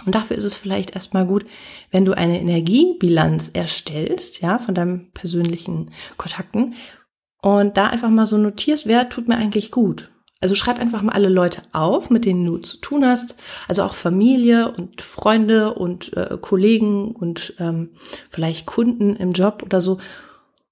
Und 0.06 0.16
dafür 0.16 0.36
ist 0.36 0.44
es 0.44 0.56
vielleicht 0.56 0.96
erstmal 0.96 1.26
gut, 1.26 1.46
wenn 1.92 2.04
du 2.04 2.12
eine 2.14 2.42
Energiebilanz 2.42 3.52
erstellst, 3.54 4.42
ja, 4.42 4.58
von 4.58 4.76
deinen 4.76 5.12
persönlichen 5.12 5.92
Kontakten 6.18 6.74
und 7.42 7.78
da 7.78 7.88
einfach 7.88 8.10
mal 8.10 8.26
so 8.26 8.38
notierst, 8.38 8.88
wer 8.88 9.08
tut 9.08 9.30
mir 9.30 9.38
eigentlich 9.38 9.72
gut? 9.72 10.10
Also 10.44 10.56
schreib 10.56 10.78
einfach 10.78 11.02
mal 11.02 11.14
alle 11.14 11.30
Leute 11.30 11.62
auf, 11.72 12.10
mit 12.10 12.26
denen 12.26 12.46
du 12.46 12.58
zu 12.58 12.76
tun 12.78 13.06
hast. 13.06 13.38
Also 13.70 13.82
auch 13.84 13.94
Familie 13.94 14.74
und 14.74 15.02
Freunde 15.02 15.74
und 15.74 16.12
äh, 16.18 16.38
Kollegen 16.40 17.14
und 17.14 17.54
ähm, 17.60 17.92
vielleicht 18.30 18.66
Kunden 18.66 19.16
im 19.16 19.32
Job 19.32 19.64
oder 19.64 19.80
so. 19.80 20.00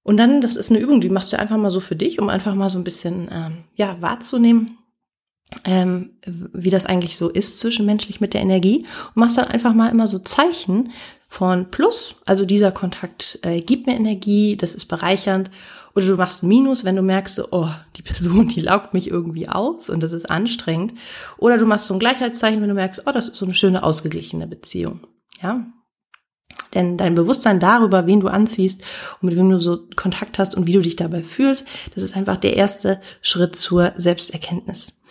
Und 0.04 0.18
dann, 0.18 0.42
das 0.42 0.58
ist 0.58 0.72
eine 0.72 0.80
Übung, 0.80 1.00
die 1.00 1.10
machst 1.10 1.32
du 1.32 1.40
einfach 1.40 1.56
mal 1.56 1.70
so 1.70 1.80
für 1.80 1.96
dich, 1.96 2.20
um 2.20 2.28
einfach 2.28 2.54
mal 2.54 2.70
so 2.70 2.78
ein 2.78 2.84
bisschen 2.84 3.30
ähm, 3.32 3.64
ja 3.76 3.96
wahrzunehmen, 4.02 4.78
ähm, 5.64 6.18
wie 6.26 6.70
das 6.70 6.86
eigentlich 6.86 7.16
so 7.16 7.30
ist 7.30 7.60
zwischenmenschlich 7.62 8.20
mit 8.20 8.34
der 8.34 8.42
Energie. 8.42 8.86
Und 9.08 9.16
machst 9.16 9.38
dann 9.38 9.48
einfach 9.48 9.74
mal 9.74 9.88
immer 9.88 10.08
so 10.08 10.20
Zeichen 10.20 10.90
von 11.32 11.72
Plus, 11.72 12.16
also 12.26 12.44
dieser 12.44 12.74
Kontakt 12.74 13.40
äh, 13.44 13.62
gibt 13.62 13.88
mir 13.88 13.96
Energie, 13.96 14.58
das 14.58 14.76
ist 14.76 14.88
bereichernd 14.88 15.50
oder 15.96 16.06
du 16.06 16.18
machst 16.18 16.44
Minus, 16.44 16.84
wenn 16.84 16.98
du 16.98 17.02
merkst, 17.02 17.54
oh, 17.54 17.70
die 17.96 18.02
Person, 18.02 18.50
die 18.50 18.60
laugt 18.60 18.94
mich 18.94 19.10
irgendwie 19.10 19.48
aus 19.48 19.90
und 19.90 20.04
das 20.04 20.12
ist 20.12 20.30
anstrengend. 20.30 20.94
Oder 21.38 21.58
du 21.58 21.66
machst 21.66 21.86
so 21.86 21.94
ein 21.94 22.02
Gleichheitszeichen, 22.02 22.62
wenn 22.62 22.68
du 22.68 22.76
merkst, 22.76 23.04
oh, 23.06 23.14
das 23.14 23.30
ist 23.30 23.38
so 23.38 23.46
eine 23.46 23.54
schöne 23.54 23.82
ausgeglichene 23.82 24.46
Beziehung. 24.46 25.08
Ja. 25.42 25.68
Denn 26.76 26.98
dein 26.98 27.16
Bewusstsein 27.16 27.62
darüber, 27.62 28.08
wen 28.08 28.20
du 28.20 28.28
anziehst 28.28 28.84
und 29.22 29.30
mit 29.30 29.38
wem 29.38 29.50
du 29.52 29.62
so 29.62 29.88
Kontakt 29.96 30.38
hast 30.38 30.54
und 30.54 30.68
wie 30.68 30.74
du 30.74 30.82
dich 30.82 30.98
dabei 30.98 31.24
fühlst, 31.24 31.66
das 31.96 32.04
ist 32.04 32.18
einfach 32.18 32.36
der 32.36 32.58
erste 32.58 33.00
Schritt 33.22 33.56
zur 33.56 33.94
Selbsterkenntnis. 33.96 35.02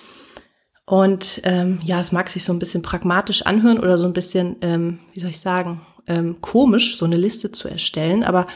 Und 0.84 1.40
ähm, 1.44 1.78
ja, 1.84 1.98
es 1.98 2.12
mag 2.12 2.28
sich 2.28 2.44
so 2.44 2.52
ein 2.52 2.58
bisschen 2.58 2.82
pragmatisch 2.82 3.46
anhören 3.46 3.78
oder 3.78 3.96
so 3.96 4.06
ein 4.06 4.12
bisschen, 4.12 4.56
ähm, 4.60 4.98
wie 5.14 5.20
soll 5.20 5.30
ich 5.30 5.40
sagen, 5.40 5.80
ähm, 6.10 6.40
komisch, 6.40 6.98
so 6.98 7.04
eine 7.04 7.16
Liste 7.16 7.52
zu 7.52 7.68
erstellen, 7.68 8.24
aber 8.24 8.46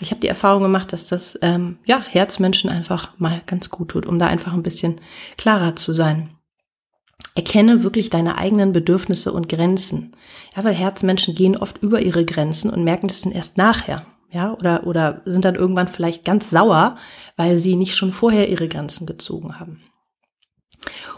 ich 0.00 0.10
habe 0.10 0.20
die 0.20 0.28
Erfahrung 0.28 0.62
gemacht, 0.62 0.92
dass 0.92 1.06
das 1.06 1.38
ähm, 1.42 1.78
ja 1.84 2.00
Herzmenschen 2.00 2.70
einfach 2.70 3.18
mal 3.18 3.42
ganz 3.46 3.70
gut 3.70 3.88
tut, 3.88 4.06
um 4.06 4.18
da 4.18 4.26
einfach 4.26 4.52
ein 4.52 4.62
bisschen 4.62 5.00
klarer 5.36 5.74
zu 5.74 5.92
sein. 5.92 6.30
Erkenne 7.34 7.82
wirklich 7.82 8.10
deine 8.10 8.36
eigenen 8.38 8.72
Bedürfnisse 8.72 9.32
und 9.32 9.48
Grenzen. 9.48 10.12
Ja, 10.56 10.64
weil 10.64 10.74
Herzmenschen 10.74 11.34
gehen 11.34 11.56
oft 11.56 11.78
über 11.78 12.00
ihre 12.00 12.24
Grenzen 12.24 12.70
und 12.70 12.84
merken 12.84 13.08
das 13.08 13.22
dann 13.22 13.32
erst 13.32 13.56
nachher. 13.56 14.06
Ja, 14.30 14.52
oder, 14.54 14.86
oder 14.86 15.22
sind 15.24 15.44
dann 15.44 15.54
irgendwann 15.54 15.88
vielleicht 15.88 16.24
ganz 16.24 16.50
sauer, 16.50 16.96
weil 17.36 17.58
sie 17.58 17.76
nicht 17.76 17.96
schon 17.96 18.12
vorher 18.12 18.48
ihre 18.48 18.68
Grenzen 18.68 19.06
gezogen 19.06 19.58
haben. 19.58 19.80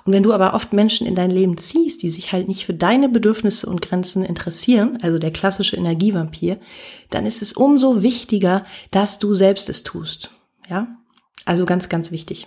Und 0.04 0.12
wenn 0.12 0.22
du 0.22 0.32
aber 0.32 0.54
oft 0.54 0.72
Menschen 0.72 1.06
in 1.06 1.14
dein 1.14 1.30
Leben 1.30 1.58
ziehst, 1.58 2.02
die 2.02 2.10
sich 2.10 2.32
halt 2.32 2.48
nicht 2.48 2.64
für 2.64 2.74
deine 2.74 3.08
Bedürfnisse 3.08 3.66
und 3.66 3.82
Grenzen 3.82 4.24
interessieren, 4.24 4.98
also 5.02 5.18
der 5.18 5.30
klassische 5.30 5.76
Energievampir, 5.76 6.58
dann 7.10 7.26
ist 7.26 7.42
es 7.42 7.52
umso 7.52 8.02
wichtiger, 8.02 8.64
dass 8.90 9.18
du 9.18 9.34
selbst 9.34 9.68
es 9.68 9.82
tust. 9.82 10.32
Ja? 10.68 10.96
Also 11.44 11.66
ganz, 11.66 11.88
ganz 11.88 12.10
wichtig. 12.10 12.46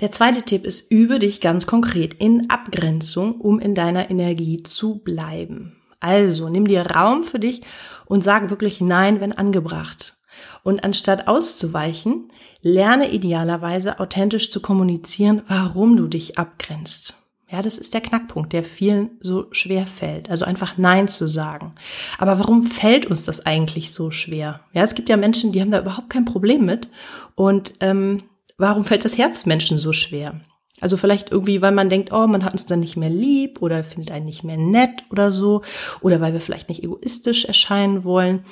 Der 0.00 0.12
zweite 0.12 0.42
Tipp 0.42 0.64
ist, 0.64 0.90
übe 0.90 1.18
dich 1.18 1.40
ganz 1.40 1.66
konkret 1.66 2.14
in 2.14 2.48
Abgrenzung, 2.48 3.40
um 3.40 3.60
in 3.60 3.74
deiner 3.74 4.10
Energie 4.10 4.62
zu 4.62 5.00
bleiben. 5.00 5.76
Also 6.00 6.48
nimm 6.48 6.66
dir 6.66 6.86
Raum 6.86 7.22
für 7.22 7.38
dich 7.38 7.60
und 8.06 8.24
sag 8.24 8.48
wirklich 8.48 8.80
Nein, 8.80 9.20
wenn 9.20 9.32
angebracht. 9.32 10.16
Und 10.62 10.84
anstatt 10.84 11.28
auszuweichen, 11.28 12.30
lerne 12.62 13.10
idealerweise 13.10 14.00
authentisch 14.00 14.50
zu 14.50 14.60
kommunizieren, 14.60 15.42
warum 15.48 15.96
du 15.96 16.06
dich 16.06 16.38
abgrenzt. 16.38 17.16
Ja, 17.50 17.62
das 17.62 17.78
ist 17.78 17.94
der 17.94 18.00
Knackpunkt, 18.00 18.52
der 18.52 18.62
vielen 18.62 19.10
so 19.20 19.46
schwer 19.50 19.86
fällt. 19.86 20.30
Also 20.30 20.44
einfach 20.44 20.78
Nein 20.78 21.08
zu 21.08 21.26
sagen. 21.26 21.74
Aber 22.18 22.38
warum 22.38 22.62
fällt 22.62 23.06
uns 23.06 23.24
das 23.24 23.44
eigentlich 23.44 23.92
so 23.92 24.12
schwer? 24.12 24.60
Ja, 24.72 24.84
es 24.84 24.94
gibt 24.94 25.08
ja 25.08 25.16
Menschen, 25.16 25.50
die 25.50 25.60
haben 25.60 25.72
da 25.72 25.80
überhaupt 25.80 26.10
kein 26.10 26.24
Problem 26.24 26.64
mit. 26.64 26.88
Und 27.34 27.72
ähm, 27.80 28.22
warum 28.56 28.84
fällt 28.84 29.04
das 29.04 29.18
Herz 29.18 29.46
Menschen 29.46 29.80
so 29.80 29.92
schwer? 29.92 30.40
Also 30.80 30.96
vielleicht 30.96 31.32
irgendwie, 31.32 31.60
weil 31.60 31.72
man 31.72 31.90
denkt, 31.90 32.12
oh, 32.12 32.26
man 32.28 32.44
hat 32.44 32.52
uns 32.52 32.66
dann 32.66 32.80
nicht 32.80 32.96
mehr 32.96 33.10
lieb 33.10 33.60
oder 33.60 33.82
findet 33.82 34.12
einen 34.12 34.26
nicht 34.26 34.44
mehr 34.44 34.56
nett 34.56 35.02
oder 35.10 35.32
so. 35.32 35.62
Oder 36.00 36.20
weil 36.20 36.32
wir 36.32 36.40
vielleicht 36.40 36.68
nicht 36.68 36.84
egoistisch 36.84 37.46
erscheinen 37.46 38.04
wollen. 38.04 38.44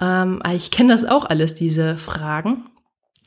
Ähm, 0.00 0.42
ich 0.54 0.70
kenne 0.70 0.92
das 0.92 1.04
auch 1.04 1.24
alles, 1.24 1.54
diese 1.54 1.96
Fragen. 1.96 2.64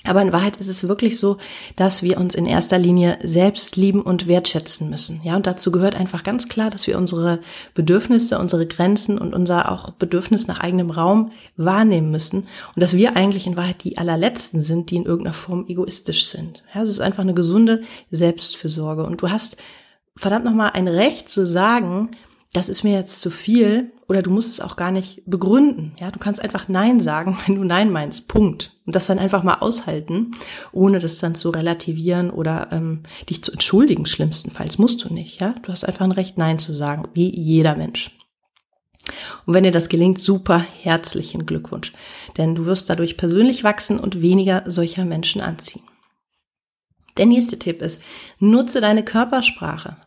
Aber 0.06 0.22
in 0.22 0.32
Wahrheit 0.32 0.56
ist 0.58 0.70
es 0.70 0.88
wirklich 0.88 1.20
so, 1.20 1.38
dass 1.76 2.04
wir 2.04 2.18
uns 2.18 2.34
in 2.34 2.46
erster 2.46 2.80
Linie 2.80 3.20
selbst 3.22 3.76
lieben 3.76 4.02
und 4.02 4.28
wertschätzen 4.28 4.90
müssen. 4.90 5.20
Ja, 5.26 5.36
und 5.36 5.46
dazu 5.46 5.72
gehört 5.72 5.94
einfach 5.94 6.24
ganz 6.24 6.48
klar, 6.48 6.70
dass 6.70 6.88
wir 6.88 6.98
unsere 6.98 7.40
Bedürfnisse, 7.74 8.40
unsere 8.40 8.66
Grenzen 8.66 9.20
und 9.20 9.34
unser 9.34 9.70
auch 9.70 9.92
Bedürfnis 9.92 10.48
nach 10.48 10.62
eigenem 10.62 10.90
Raum 10.90 11.34
wahrnehmen 11.58 12.12
müssen. 12.12 12.48
Und 12.76 12.82
dass 12.82 12.96
wir 12.96 13.18
eigentlich 13.18 13.46
in 13.46 13.58
Wahrheit 13.58 13.84
die 13.84 13.98
allerletzten 13.98 14.62
sind, 14.62 14.90
die 14.90 14.96
in 14.96 15.06
irgendeiner 15.06 15.34
Form 15.34 15.66
egoistisch 15.68 16.28
sind. 16.28 16.64
Ja, 16.74 16.82
es 16.82 16.90
ist 16.90 17.02
einfach 17.02 17.24
eine 17.24 17.34
gesunde 17.34 17.82
Selbstfürsorge. 18.10 19.04
Und 19.04 19.22
du 19.22 19.30
hast 19.30 19.58
verdammt 20.16 20.46
nochmal 20.46 20.72
ein 20.76 20.88
Recht 20.88 21.30
zu 21.30 21.46
sagen, 21.46 22.12
das 22.54 22.70
ist 22.70 22.84
mir 22.84 22.94
jetzt 22.94 23.20
zu 23.20 23.30
viel 23.30 23.92
oder 24.10 24.24
du 24.24 24.32
musst 24.32 24.52
es 24.52 24.60
auch 24.60 24.76
gar 24.76 24.92
nicht 24.92 25.22
begründen. 25.28 25.94
Ja, 26.00 26.10
du 26.10 26.18
kannst 26.18 26.44
einfach 26.44 26.68
Nein 26.68 27.00
sagen, 27.00 27.38
wenn 27.46 27.56
du 27.56 27.64
Nein 27.64 27.92
meinst. 27.92 28.28
Punkt. 28.28 28.76
Und 28.86 28.96
das 28.96 29.06
dann 29.06 29.20
einfach 29.20 29.44
mal 29.44 29.60
aushalten, 29.60 30.32
ohne 30.72 31.00
das 31.00 31.20
dann 31.20 31.36
zu 31.36 31.52
relativieren 31.52 32.32
oder 32.32 32.70
ähm, 32.72 33.04
dich 33.30 33.44
zu 33.44 33.52
entschuldigen. 33.52 34.08
Schlimmstenfalls 34.08 34.80
musst 34.80 35.04
du 35.04 35.14
nicht. 35.14 35.40
Ja, 35.40 35.54
du 35.62 35.72
hast 35.72 35.84
einfach 35.84 36.06
ein 36.06 36.12
Recht, 36.12 36.40
Nein 36.40 36.58
zu 36.58 36.74
sagen, 36.74 37.08
wie 37.14 37.34
jeder 37.34 37.76
Mensch. 37.76 38.18
Und 39.46 39.54
wenn 39.54 39.64
dir 39.64 39.72
das 39.72 39.90
gelingt, 39.90 40.20
super 40.20 40.60
herzlichen 40.60 41.46
Glückwunsch, 41.46 41.94
denn 42.38 42.56
du 42.56 42.66
wirst 42.66 42.90
dadurch 42.90 43.16
persönlich 43.16 43.64
wachsen 43.64 44.00
und 44.00 44.22
weniger 44.22 44.64
solcher 44.66 45.06
Menschen 45.06 45.42
anziehen. 45.42 45.84
Der 47.18 47.26
nächste 47.26 47.60
Tipp 47.60 47.82
ist, 47.82 48.02
nutze 48.40 48.82
deine 48.82 49.04
Körpersprache. 49.04 49.98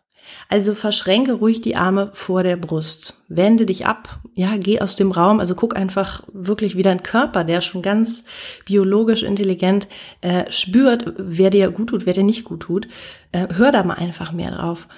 Also 0.49 0.75
verschränke 0.75 1.33
ruhig 1.35 1.61
die 1.61 1.77
Arme 1.77 2.11
vor 2.13 2.43
der 2.43 2.57
Brust. 2.57 3.23
Wende 3.29 3.67
dich 3.67 3.87
ab. 3.87 4.21
Ja, 4.35 4.57
geh 4.57 4.81
aus 4.81 4.97
dem 4.97 5.13
Raum. 5.13 5.41
Also 5.41 5.55
guck 5.55 5.77
einfach 5.77 6.23
wirklich 6.33 6.77
wie 6.77 6.83
dein 6.83 7.03
Körper, 7.03 7.45
der 7.45 7.61
schon 7.61 7.83
ganz 7.83 8.25
biologisch 8.65 9.23
intelligent 9.23 9.89
äh, 10.21 10.51
spürt, 10.51 11.15
wer 11.17 11.51
dir 11.51 11.71
gut 11.71 11.91
tut, 11.91 12.07
wer 12.07 12.13
dir 12.13 12.25
nicht 12.25 12.45
gut 12.45 12.61
tut. 12.61 12.89
Äh, 13.33 13.49
hör 13.55 13.73
da 13.73 13.83
mal 13.83 13.95
einfach 13.95 14.33
mehr 14.33 14.51
drauf. 14.51 14.89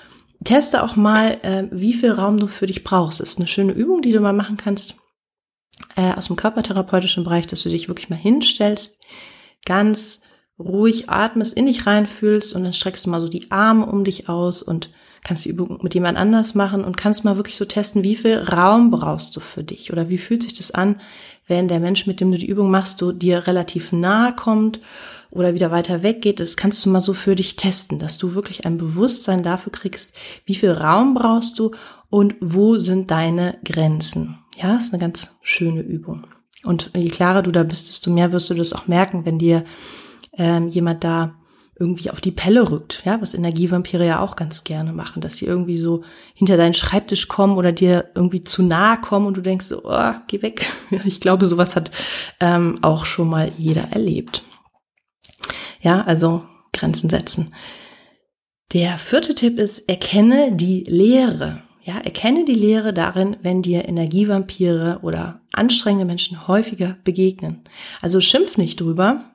Teste 0.43 0.83
auch 0.83 0.97
mal, 0.97 1.39
äh, 1.43 1.65
wie 1.71 1.95
viel 1.95 2.13
Raum 2.13 2.39
du 2.39 2.47
für 2.47 2.67
dich 2.67 2.85
brauchst. 2.85 3.21
Das 3.21 3.31
ist 3.31 3.39
eine 3.39 3.49
schöne 3.49 3.73
Übung, 3.73 4.03
die 4.03 4.13
du 4.13 4.21
mal 4.21 4.33
machen 4.33 4.57
kannst 4.57 4.97
äh, 5.97 6.13
aus 6.13 6.27
dem 6.27 6.37
körpertherapeutischen 6.37 7.25
Bereich, 7.25 7.47
dass 7.47 7.63
du 7.63 7.69
dich 7.69 7.89
wirklich 7.89 8.11
mal 8.11 8.17
hinstellst, 8.17 8.99
ganz 9.65 10.21
ruhig 10.59 11.11
atmest, 11.11 11.57
in 11.57 11.67
dich 11.67 11.87
reinfühlst 11.87 12.55
und 12.55 12.65
dann 12.65 12.73
streckst 12.73 13.07
du 13.07 13.11
mal 13.11 13.21
so 13.21 13.29
die 13.29 13.51
Arme 13.51 13.87
um 13.87 14.05
dich 14.05 14.29
aus 14.29 14.63
und 14.63 14.91
kannst 15.25 15.45
die 15.45 15.49
Übung 15.49 15.81
mit 15.83 15.95
jemand 15.95 16.19
anders 16.19 16.55
machen 16.55 16.85
und 16.85 16.97
kannst 16.97 17.25
mal 17.25 17.37
wirklich 17.37 17.57
so 17.57 17.65
testen, 17.65 18.05
wie 18.05 18.15
viel 18.15 18.39
Raum 18.39 18.91
brauchst 18.91 19.35
du 19.35 19.41
für 19.41 19.65
dich 19.65 19.93
oder 19.93 20.09
wie 20.09 20.19
fühlt 20.19 20.43
sich 20.43 20.55
das 20.55 20.71
an, 20.71 21.01
wenn 21.47 21.67
der 21.67 21.81
Mensch, 21.81 22.07
mit 22.07 22.21
dem 22.21 22.31
du 22.31 22.39
die 22.39 22.47
Übung 22.47 22.71
machst, 22.71 23.01
du 23.01 23.13
dir 23.13 23.47
relativ 23.47 23.93
nahe 23.93 24.35
kommt 24.35 24.81
oder 25.31 25.55
wieder 25.55 25.71
weiter 25.71 26.03
weg 26.03 26.23
geht. 26.23 26.41
Das 26.41 26.57
kannst 26.57 26.85
du 26.85 26.91
mal 26.91 27.01
so 27.01 27.15
für 27.15 27.35
dich 27.35 27.57
testen, 27.57 27.99
dass 27.99 28.19
du 28.19 28.35
wirklich 28.35 28.65
ein 28.65 28.79
Bewusstsein 28.79 29.43
dafür 29.43 29.73
kriegst, 29.73 30.15
wie 30.47 30.55
viel 30.55 30.71
Raum 30.71 31.15
brauchst 31.15 31.59
du 31.59 31.73
und 32.09 32.35
wo 32.41 32.79
sind 32.79 33.11
deine 33.11 33.59
Grenzen. 33.65 34.39
Ja, 34.57 34.77
ist 34.77 34.93
eine 34.93 35.01
ganz 35.01 35.37
schöne 35.43 35.81
Übung. 35.81 36.27
Und 36.63 36.91
je 36.95 37.09
klarer 37.09 37.43
du 37.43 37.51
da 37.51 37.63
bist, 37.63 37.89
desto 37.89 38.11
mehr 38.11 38.33
wirst 38.33 38.49
du 38.51 38.55
das 38.55 38.73
auch 38.73 38.87
merken, 38.87 39.27
wenn 39.27 39.39
dir 39.39 39.65
ähm, 40.37 40.69
jemand 40.69 41.05
da 41.05 41.35
irgendwie 41.77 42.11
auf 42.11 42.21
die 42.21 42.31
Pelle 42.31 42.71
rückt, 42.71 43.03
ja, 43.05 43.21
was 43.21 43.35
Energievampire 43.35 44.07
ja 44.07 44.21
auch 44.21 44.37
ganz 44.37 44.63
gerne 44.63 44.93
machen, 44.93 45.21
dass 45.21 45.37
sie 45.37 45.47
irgendwie 45.47 45.77
so 45.77 46.05
hinter 46.35 46.57
deinen 46.57 46.75
Schreibtisch 46.75 47.27
kommen 47.27 47.57
oder 47.57 47.73
dir 47.73 48.11
irgendwie 48.15 48.45
zu 48.45 48.63
nahe 48.63 49.01
kommen 49.01 49.27
und 49.27 49.37
du 49.37 49.41
denkst 49.41 49.67
so, 49.67 49.83
oh, 49.85 50.13
geh 50.29 50.43
weg. 50.43 50.71
Ich 51.05 51.21
glaube, 51.21 51.47
sowas 51.47 51.75
hat 51.75 51.91
ähm, 52.41 52.79
auch 52.83 53.05
schon 53.05 53.29
mal 53.29 53.51
jeder 53.59 53.91
erlebt. 53.91 54.43
Ja, 55.81 56.03
also 56.03 56.43
Grenzen 56.73 57.11
setzen. 57.11 57.53
Der 58.73 58.99
vierte 58.99 59.35
Tipp 59.35 59.59
ist, 59.59 59.89
erkenne 59.89 60.53
die 60.53 60.85
Lehre. 60.85 61.63
Ja, 61.83 61.99
erkenne 61.99 62.45
die 62.45 62.55
Lehre 62.55 62.95
darin, 62.95 63.37
wenn 63.43 63.61
dir 63.61 63.87
Energievampire 63.87 65.01
oder 65.03 65.41
anstrengende 65.53 66.07
Menschen 66.07 66.49
häufiger 66.49 66.97
begegnen. 67.05 67.63
Also 68.01 68.21
schimpf 68.21 68.57
nicht 68.57 68.81
drüber, 68.81 69.34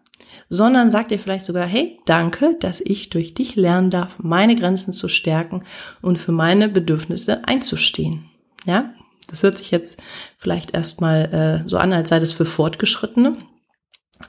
sondern 0.50 0.89
sag 0.89 1.08
dir 1.10 1.20
vielleicht 1.20 1.46
sogar, 1.46 1.65
hey, 1.65 2.00
danke, 2.06 2.56
dass 2.60 2.82
ich 2.82 3.10
durch 3.10 3.34
dich 3.34 3.56
lernen 3.56 3.91
darf, 3.91 4.15
meine 4.18 4.56
Grenzen 4.56 4.94
zu 4.94 5.08
stärken 5.08 5.63
und 6.01 6.18
für 6.18 6.32
meine 6.32 6.70
Bedürfnisse 6.70 7.48
einzustehen. 7.48 8.25
Ja, 8.65 8.94
das 9.27 9.44
hört 9.44 9.58
sich 9.58 9.72
jetzt 9.72 10.01
vielleicht 10.38 10.74
erstmal 10.74 11.63
äh, 11.65 11.70
so 11.70 11.77
an, 11.77 11.94
als 11.94 12.10
sei 12.10 12.20
das 12.20 12.34
für 12.34 12.46
Fortgeschrittene. 12.46 13.38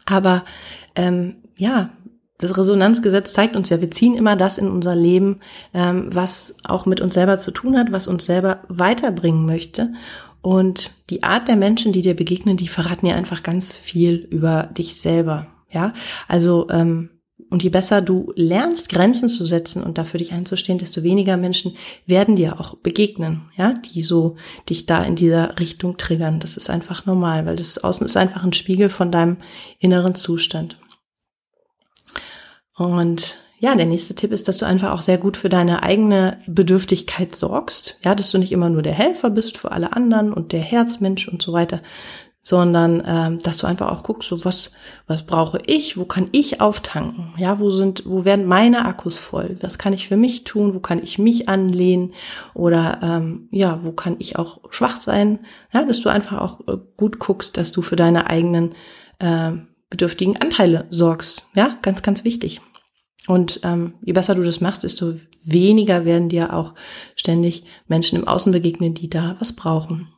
Aber 0.05 0.45
ähm, 0.95 1.37
ja, 1.57 1.91
das 2.39 2.57
Resonanzgesetz 2.57 3.33
zeigt 3.33 3.57
uns 3.57 3.69
ja, 3.69 3.81
wir 3.81 3.91
ziehen 3.91 4.15
immer 4.15 4.37
das 4.37 4.59
in 4.59 4.69
unser 4.69 4.95
Leben, 4.95 5.41
ähm, 5.75 6.09
was 6.13 6.57
auch 6.65 6.87
mit 6.87 7.01
uns 7.01 7.15
selber 7.15 7.39
zu 7.39 7.51
tun 7.51 7.77
hat, 7.77 7.93
was 7.93 8.07
uns 8.07 8.25
selber 8.25 8.63
weiterbringen 8.69 9.47
möchte. 9.47 9.93
Und 10.43 10.93
die 11.11 11.23
Art 11.23 11.49
der 11.49 11.57
Menschen, 11.57 11.93
die 11.93 12.03
dir 12.03 12.17
begegnen, 12.17 12.57
die 12.57 12.69
verraten 12.69 13.07
ja 13.07 13.15
einfach 13.15 13.43
ganz 13.43 13.77
viel 13.77 14.15
über 14.15 14.71
dich 14.73 15.01
selber. 15.01 15.47
Ja, 15.71 15.95
also 16.29 16.69
ähm, 16.71 17.21
und 17.51 17.65
je 17.65 17.69
besser 17.69 18.01
du 18.01 18.33
lernst, 18.37 18.91
Grenzen 18.91 19.29
zu 19.29 19.45
setzen 19.45 19.83
und 19.83 19.99
dafür 19.99 20.19
dich 20.19 20.33
einzustehen, 20.33 20.79
desto 20.79 21.03
weniger 21.03 21.37
Menschen 21.37 21.77
werden 22.07 22.37
dir 22.37 22.61
auch 22.61 22.77
begegnen, 22.77 23.51
ja, 23.57 23.73
die 23.73 24.03
so 24.03 24.37
dich 24.69 24.87
da 24.87 25.03
in 25.03 25.17
dieser 25.17 25.59
Richtung 25.59 25.97
triggern. 25.97 26.39
Das 26.39 26.57
ist 26.57 26.71
einfach 26.71 27.07
normal, 27.07 27.47
weil 27.47 27.57
das 27.57 27.83
Außen 27.83 28.07
ist 28.07 28.17
einfach 28.17 28.45
ein 28.45 28.53
Spiegel 28.53 28.89
von 28.89 29.11
deinem 29.11 29.39
inneren 29.81 30.15
Zustand. 30.15 30.79
Und 32.77 33.39
ja, 33.59 33.75
der 33.75 33.85
nächste 33.85 34.15
Tipp 34.15 34.33
ist, 34.33 34.49
dass 34.49 34.57
du 34.57 34.65
einfach 34.65 34.93
auch 34.93 35.03
sehr 35.03 35.19
gut 35.19 35.37
für 35.37 35.51
deine 35.51 35.83
eigene 35.83 36.39
Bedürftigkeit 36.47 37.37
sorgst. 37.37 37.99
Ja, 38.03 38.15
dass 38.15 38.31
du 38.31 38.39
nicht 38.39 38.53
immer 38.53 38.71
nur 38.71 38.83
der 38.83 38.95
Helfer 38.95 39.29
bist 39.29 39.59
für 39.59 39.73
alle 39.73 39.93
anderen 39.93 40.33
und 40.33 40.53
der 40.53 40.63
Herzmensch 40.63 41.29
und 41.29 41.43
so 41.43 41.53
weiter, 41.53 41.83
sondern 42.43 43.03
ähm, 43.07 43.39
dass 43.41 43.59
du 43.59 43.67
einfach 43.67 43.91
auch 43.91 44.03
guckst, 44.03 44.29
so 44.29 44.45
was 44.45 44.73
was 45.07 45.27
brauche 45.27 45.61
ich, 45.67 45.99
wo 45.99 46.05
kann 46.05 46.29
ich 46.33 46.61
auftanken, 46.61 47.35
ja, 47.37 47.59
wo 47.61 47.71
sind, 47.71 48.05
wo 48.07 48.25
werden 48.25 48.47
meine 48.47 48.85
Akkus 48.87 49.19
voll, 49.19 49.57
was 49.61 49.77
kann 49.77 49.93
ich 49.93 50.09
für 50.09 50.17
mich 50.17 50.45
tun, 50.45 50.75
wo 50.75 50.81
kann 50.81 51.03
ich 51.03 51.19
mich 51.19 51.49
anlehnen? 51.49 52.15
Oder 52.55 53.01
ähm, 53.03 53.49
ja, 53.51 53.85
wo 53.85 53.93
kann 53.93 54.17
ich 54.19 54.37
auch 54.37 54.61
schwach 54.71 54.97
sein, 54.97 55.41
ja, 55.73 55.85
dass 55.85 56.01
du 56.01 56.09
einfach 56.09 56.41
auch 56.41 56.61
äh, 56.67 56.79
gut 56.97 57.19
guckst, 57.19 57.57
dass 57.57 57.73
du 57.73 57.83
für 57.83 57.97
deine 57.97 58.29
eigenen 58.29 58.75
äh, 59.19 59.53
bedürftigen 59.91 60.41
Anteile 60.41 60.87
sorgst, 60.91 61.47
ja, 61.55 61.77
ganz 61.83 62.03
ganz 62.03 62.25
wichtig. 62.25 62.63
Und 63.27 63.61
ähm, 63.65 63.95
je 64.03 64.15
besser 64.15 64.35
du 64.35 64.43
das 64.43 64.63
machst, 64.63 64.83
desto 64.83 65.15
weniger 65.45 66.05
werden 66.05 66.31
dir 66.31 66.55
auch 66.55 66.75
ständig 67.17 67.65
Menschen 67.87 68.19
im 68.19 68.27
Außen 68.27 68.51
begegnen, 68.51 68.95
die 68.95 69.11
da 69.11 69.37
was 69.41 69.53
brauchen. 69.53 70.09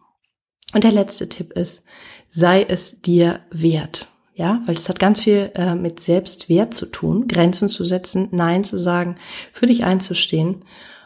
Und 0.75 0.85
der 0.85 0.93
letzte 0.93 1.29
Tipp 1.29 1.53
ist, 1.53 1.85
sei 2.29 2.63
es 2.63 3.01
dir 3.01 3.41
wert. 3.51 4.09
Ja, 4.35 4.63
weil 4.65 4.77
es 4.77 4.89
hat 4.89 4.99
ganz 4.99 5.21
viel 5.21 5.51
äh, 5.55 5.75
mit 5.75 6.01
Selbstwert 6.01 6.75
zu 6.75 6.87
tun, 6.87 7.29
Grenzen 7.29 7.69
zu 7.69 7.85
setzen, 7.85 8.29
Nein 8.33 8.65
zu 8.65 8.79
sagen, 8.79 9.17
für 9.53 9.67
dich 9.67 9.85
einzustehen. 9.85 10.65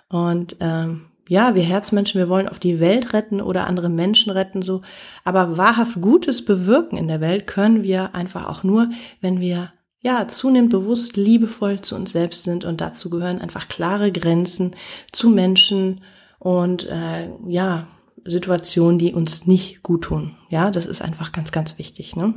Und 0.09 0.57
ähm, 0.61 1.07
ja, 1.29 1.57
wir 1.57 1.65
Herzmenschen, 1.65 2.21
wir 2.21 2.29
wollen 2.29 2.49
auf 2.49 2.61
die 2.61 2.79
Welt 2.79 3.13
retten 3.13 3.41
oder 3.41 3.67
andere 3.67 3.89
Menschen 3.89 4.31
retten, 4.31 4.63
so. 4.63 4.83
Aber 5.25 5.57
wahrhaft 5.57 6.01
Gutes 6.01 6.45
bewirken 6.45 6.97
in 6.97 7.09
der 7.09 7.21
Welt 7.21 7.49
können 7.49 7.83
wir 7.83 8.15
einfach 8.15 8.47
auch 8.47 8.63
nur, 8.63 8.91
wenn 9.21 9.41
wir 9.41 9.73
ja, 10.03 10.29
zunehmend 10.29 10.71
bewusst 10.71 11.17
liebevoll 11.17 11.81
zu 11.81 11.97
uns 11.97 12.13
selbst 12.13 12.45
sind 12.45 12.65
und 12.65 12.81
dazu 12.81 13.11
gehören 13.11 13.41
einfach 13.41 13.67
klare 13.67 14.13
Grenzen 14.13 14.77
zu 15.11 15.31
Menschen 15.31 16.03
und 16.39 16.87
äh, 16.87 17.29
ja, 17.49 17.89
Situationen, 18.27 18.99
die 18.99 19.15
uns 19.15 19.47
nicht 19.47 19.83
gut 19.83 20.05
tun. 20.05 20.35
Ja, 20.49 20.71
das 20.71 20.87
ist 20.87 21.03
einfach 21.03 21.33
ganz, 21.33 21.53
ganz 21.53 21.79
wichtig. 21.79 22.17
Ne? 22.17 22.35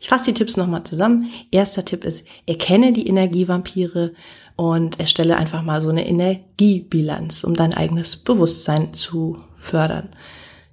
Ich 0.00 0.08
fasse 0.08 0.26
die 0.26 0.34
Tipps 0.34 0.56
nochmal 0.56 0.84
zusammen. 0.84 1.30
Erster 1.50 1.84
Tipp 1.84 2.04
ist, 2.04 2.26
erkenne 2.46 2.92
die 2.92 3.06
Energievampire 3.06 4.14
und 4.56 5.00
erstelle 5.00 5.36
einfach 5.36 5.62
mal 5.62 5.80
so 5.80 5.88
eine 5.88 6.06
Energiebilanz, 6.06 7.44
um 7.44 7.54
dein 7.54 7.74
eigenes 7.74 8.16
Bewusstsein 8.16 8.92
zu 8.92 9.38
fördern. 9.56 10.10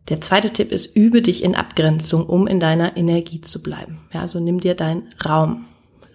Der 0.10 0.22
zweite 0.22 0.52
Tipp 0.52 0.72
ist, 0.72 0.96
übe 0.96 1.22
dich 1.22 1.44
in 1.44 1.56
Abgrenzung, 1.56 2.26
um 2.26 2.48
in 2.48 2.60
deiner 2.60 2.98
Energie 2.98 3.42
zu 3.42 3.62
bleiben. 3.62 4.00
Ja, 4.12 4.22
also 4.22 4.40
nimm 4.40 4.60
dir 4.60 4.74
deinen 4.74 5.14
Raum. 5.24 5.66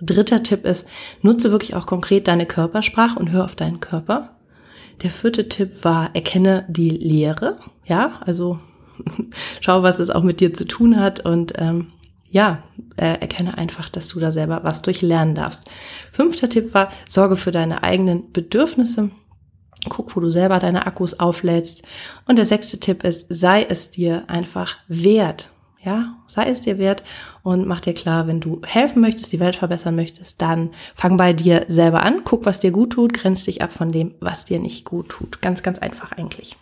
Dritter 0.01 0.43
Tipp 0.43 0.65
ist, 0.65 0.87
nutze 1.23 1.53
wirklich 1.53 1.75
auch 1.77 1.87
konkret 1.87 2.27
deine 2.27 2.47
Körpersprache 2.47 3.19
und 3.19 3.31
hör 3.31 3.45
auf 3.45 3.55
deinen 3.55 3.79
Körper. 3.79 4.37
Der 5.03 5.11
vierte 5.11 5.49
Tipp 5.49 5.85
war, 5.85 6.15
erkenne 6.15 6.65
die 6.69 6.91
Lehre. 6.91 7.59
Ja, 7.87 8.21
also 8.25 8.59
schau, 9.61 9.83
was 9.83 9.99
es 9.99 10.11
auch 10.11 10.23
mit 10.23 10.41
dir 10.41 10.55
zu 10.55 10.65
tun 10.65 11.01
hat 11.01 11.21
und 11.21 11.53
ähm, 11.57 11.89
ja, 12.35 12.65
äh, 12.97 13.21
erkenne 13.21 13.57
einfach, 13.57 13.89
dass 13.89 14.09
du 14.09 14.19
da 14.19 14.33
selber 14.33 14.65
was 14.65 14.83
durchlernen 14.83 15.37
darfst. 15.37 15.71
Fünfter 16.11 16.49
Tipp 16.49 16.75
war, 16.75 16.91
sorge 17.09 17.37
für 17.37 17.53
deine 17.53 17.85
eigenen 17.85 18.33
Bedürfnisse. 18.33 19.11
Guck, 19.89 20.17
wo 20.17 20.21
du 20.21 20.31
selber 20.31 20.59
deine 20.59 20.87
Akkus 20.87 21.21
auflädst. 21.21 21.83
Und 22.27 22.37
der 22.37 22.47
sechste 22.47 22.81
Tipp 22.81 23.05
ist, 23.05 23.27
sei 23.29 23.63
es 23.63 23.91
dir 23.91 24.25
einfach 24.29 24.79
wert. 24.89 25.51
Ja, 25.85 26.17
sei 26.27 26.49
es 26.49 26.63
dir 26.63 26.79
wert 26.79 27.03
und 27.43 27.67
mach 27.67 27.81
dir 27.81 27.93
klar, 27.93 28.27
wenn 28.27 28.41
du 28.41 28.63
helfen 28.65 29.03
möchtest, 29.03 29.33
die 29.33 29.41
Welt 29.41 29.57
verbessern 29.57 29.95
möchtest, 29.95 30.41
dann 30.41 30.71
fang 30.95 31.19
bei 31.19 31.35
dir 31.35 31.67
selber 31.69 32.03
an, 32.03 32.23
guck, 32.25 32.47
was 32.47 32.61
dir 32.61 32.71
gut 32.71 32.95
tut, 32.95 33.13
grenz 33.13 33.45
dich 33.45 33.61
ab 33.61 33.71
von 33.73 33.93
dem, 33.93 34.15
was 34.19 34.47
dir 34.47 34.59
nicht 34.59 34.87
gut 34.87 35.11
tut. 35.11 35.43
Ganz, 35.43 35.63
ganz 35.63 35.79
einfach 35.79 36.13
eigentlich. 36.13 36.57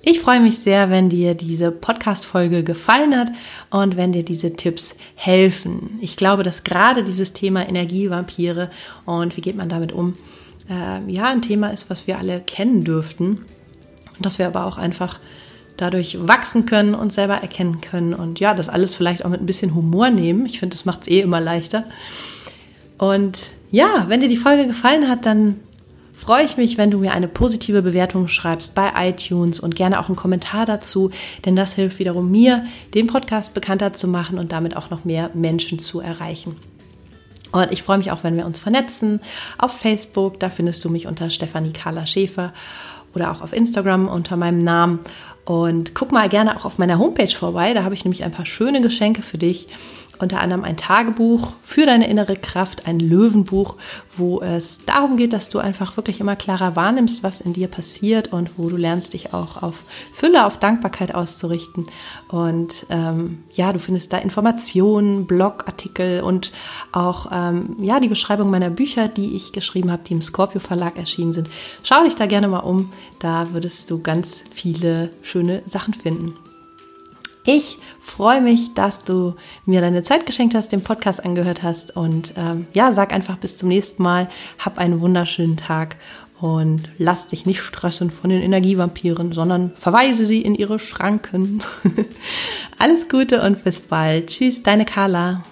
Ich 0.00 0.20
freue 0.20 0.40
mich 0.40 0.58
sehr, 0.58 0.88
wenn 0.88 1.10
dir 1.10 1.34
diese 1.34 1.70
Podcast-Folge 1.70 2.64
gefallen 2.64 3.14
hat 3.14 3.28
und 3.68 3.98
wenn 3.98 4.12
dir 4.12 4.24
diese 4.24 4.54
Tipps 4.56 4.96
helfen. 5.16 5.98
Ich 6.00 6.16
glaube, 6.16 6.44
dass 6.44 6.64
gerade 6.64 7.04
dieses 7.04 7.34
Thema 7.34 7.68
Energievampire 7.68 8.70
und 9.04 9.36
wie 9.36 9.42
geht 9.42 9.56
man 9.56 9.68
damit 9.68 9.92
um, 9.92 10.14
äh, 10.70 11.12
ja, 11.12 11.24
ein 11.24 11.42
Thema 11.42 11.68
ist, 11.68 11.90
was 11.90 12.06
wir 12.06 12.16
alle 12.16 12.40
kennen 12.40 12.84
dürften 12.84 13.44
und 14.16 14.24
dass 14.24 14.38
wir 14.38 14.46
aber 14.46 14.64
auch 14.64 14.78
einfach 14.78 15.18
dadurch 15.78 16.18
wachsen 16.20 16.66
können 16.66 16.94
und 16.94 17.12
selber 17.12 17.36
erkennen 17.36 17.80
können 17.80 18.12
und 18.12 18.40
ja, 18.40 18.52
das 18.54 18.68
alles 18.68 18.94
vielleicht 18.94 19.24
auch 19.24 19.30
mit 19.30 19.40
ein 19.40 19.46
bisschen 19.46 19.74
Humor 19.74 20.10
nehmen. 20.10 20.44
Ich 20.46 20.58
finde, 20.58 20.76
das 20.76 20.84
macht 20.84 21.02
es 21.02 21.08
eh 21.08 21.20
immer 21.20 21.40
leichter. 21.40 21.84
Und 22.98 23.50
ja, 23.70 24.06
wenn 24.08 24.20
dir 24.20 24.28
die 24.28 24.36
Folge 24.36 24.66
gefallen 24.66 25.08
hat, 25.08 25.24
dann 25.24 25.60
freue 26.12 26.44
ich 26.44 26.56
mich, 26.56 26.76
wenn 26.78 26.90
du 26.90 26.98
mir 26.98 27.12
eine 27.12 27.28
positive 27.28 27.80
Bewertung 27.80 28.28
schreibst 28.28 28.74
bei 28.74 28.90
iTunes 28.96 29.60
und 29.60 29.76
gerne 29.76 30.00
auch 30.00 30.08
einen 30.08 30.16
Kommentar 30.16 30.66
dazu, 30.66 31.10
denn 31.44 31.54
das 31.54 31.74
hilft 31.74 32.00
wiederum 32.00 32.30
mir, 32.30 32.66
den 32.94 33.06
Podcast 33.06 33.54
bekannter 33.54 33.92
zu 33.92 34.08
machen 34.08 34.38
und 34.38 34.50
damit 34.50 34.76
auch 34.76 34.90
noch 34.90 35.04
mehr 35.04 35.30
Menschen 35.34 35.78
zu 35.78 36.00
erreichen. 36.00 36.56
Und 37.52 37.72
ich 37.72 37.82
freue 37.82 37.98
mich 37.98 38.10
auch, 38.10 38.24
wenn 38.24 38.36
wir 38.36 38.46
uns 38.46 38.58
vernetzen 38.58 39.20
auf 39.56 39.72
Facebook. 39.72 40.38
Da 40.40 40.50
findest 40.50 40.84
du 40.84 40.90
mich 40.90 41.06
unter 41.06 41.30
Stefanie 41.30 41.72
Carla 41.72 42.04
Schäfer 42.04 42.52
oder 43.14 43.30
auch 43.30 43.40
auf 43.40 43.52
Instagram 43.52 44.08
unter 44.08 44.36
meinem 44.36 44.62
Namen. 44.62 45.00
Und 45.48 45.94
guck 45.94 46.12
mal 46.12 46.28
gerne 46.28 46.54
auch 46.58 46.66
auf 46.66 46.76
meiner 46.76 46.98
Homepage 46.98 47.34
vorbei. 47.34 47.72
Da 47.72 47.82
habe 47.82 47.94
ich 47.94 48.04
nämlich 48.04 48.22
ein 48.22 48.32
paar 48.32 48.44
schöne 48.44 48.82
Geschenke 48.82 49.22
für 49.22 49.38
dich 49.38 49.66
unter 50.20 50.40
anderem 50.40 50.64
ein 50.64 50.76
Tagebuch 50.76 51.52
für 51.62 51.86
deine 51.86 52.08
innere 52.08 52.36
Kraft, 52.36 52.86
ein 52.86 53.00
Löwenbuch, 53.00 53.76
wo 54.16 54.40
es 54.40 54.84
darum 54.84 55.16
geht, 55.16 55.32
dass 55.32 55.48
du 55.48 55.58
einfach 55.58 55.96
wirklich 55.96 56.20
immer 56.20 56.36
klarer 56.36 56.76
wahrnimmst, 56.76 57.22
was 57.22 57.40
in 57.40 57.52
dir 57.52 57.68
passiert 57.68 58.32
und 58.32 58.58
wo 58.58 58.68
du 58.68 58.76
lernst, 58.76 59.12
dich 59.14 59.32
auch 59.32 59.62
auf 59.62 59.82
Fülle, 60.12 60.44
auf 60.46 60.58
Dankbarkeit 60.58 61.14
auszurichten. 61.14 61.86
Und 62.28 62.86
ähm, 62.90 63.44
ja, 63.52 63.72
du 63.72 63.78
findest 63.78 64.12
da 64.12 64.18
Informationen, 64.18 65.26
Blogartikel 65.26 66.22
und 66.22 66.52
auch 66.92 67.30
ähm, 67.32 67.76
ja 67.80 68.00
die 68.00 68.08
Beschreibung 68.08 68.50
meiner 68.50 68.70
Bücher, 68.70 69.08
die 69.08 69.36
ich 69.36 69.52
geschrieben 69.52 69.90
habe, 69.92 70.02
die 70.04 70.14
im 70.14 70.22
Scorpio 70.22 70.60
Verlag 70.60 70.98
erschienen 70.98 71.32
sind. 71.32 71.48
Schau 71.82 72.02
dich 72.04 72.16
da 72.16 72.26
gerne 72.26 72.48
mal 72.48 72.60
um, 72.60 72.92
da 73.18 73.52
würdest 73.52 73.90
du 73.90 74.02
ganz 74.02 74.42
viele 74.52 75.10
schöne 75.22 75.62
Sachen 75.66 75.94
finden. 75.94 76.34
Ich 77.50 77.78
freue 77.98 78.42
mich, 78.42 78.74
dass 78.74 78.98
du 78.98 79.34
mir 79.64 79.80
deine 79.80 80.02
Zeit 80.02 80.26
geschenkt 80.26 80.54
hast, 80.54 80.70
den 80.70 80.84
Podcast 80.84 81.24
angehört 81.24 81.62
hast 81.62 81.96
und 81.96 82.34
ähm, 82.36 82.66
ja, 82.74 82.92
sag 82.92 83.10
einfach 83.10 83.38
bis 83.38 83.56
zum 83.56 83.70
nächsten 83.70 84.02
Mal. 84.02 84.28
Hab 84.58 84.76
einen 84.76 85.00
wunderschönen 85.00 85.56
Tag 85.56 85.96
und 86.42 86.90
lass 86.98 87.28
dich 87.28 87.46
nicht 87.46 87.62
stressen 87.62 88.10
von 88.10 88.28
den 88.28 88.42
Energievampiren, 88.42 89.32
sondern 89.32 89.72
verweise 89.76 90.26
sie 90.26 90.42
in 90.42 90.54
ihre 90.54 90.78
Schranken. 90.78 91.62
Alles 92.78 93.08
Gute 93.08 93.40
und 93.40 93.64
bis 93.64 93.80
bald. 93.80 94.26
Tschüss, 94.26 94.62
deine 94.62 94.84
Carla. 94.84 95.42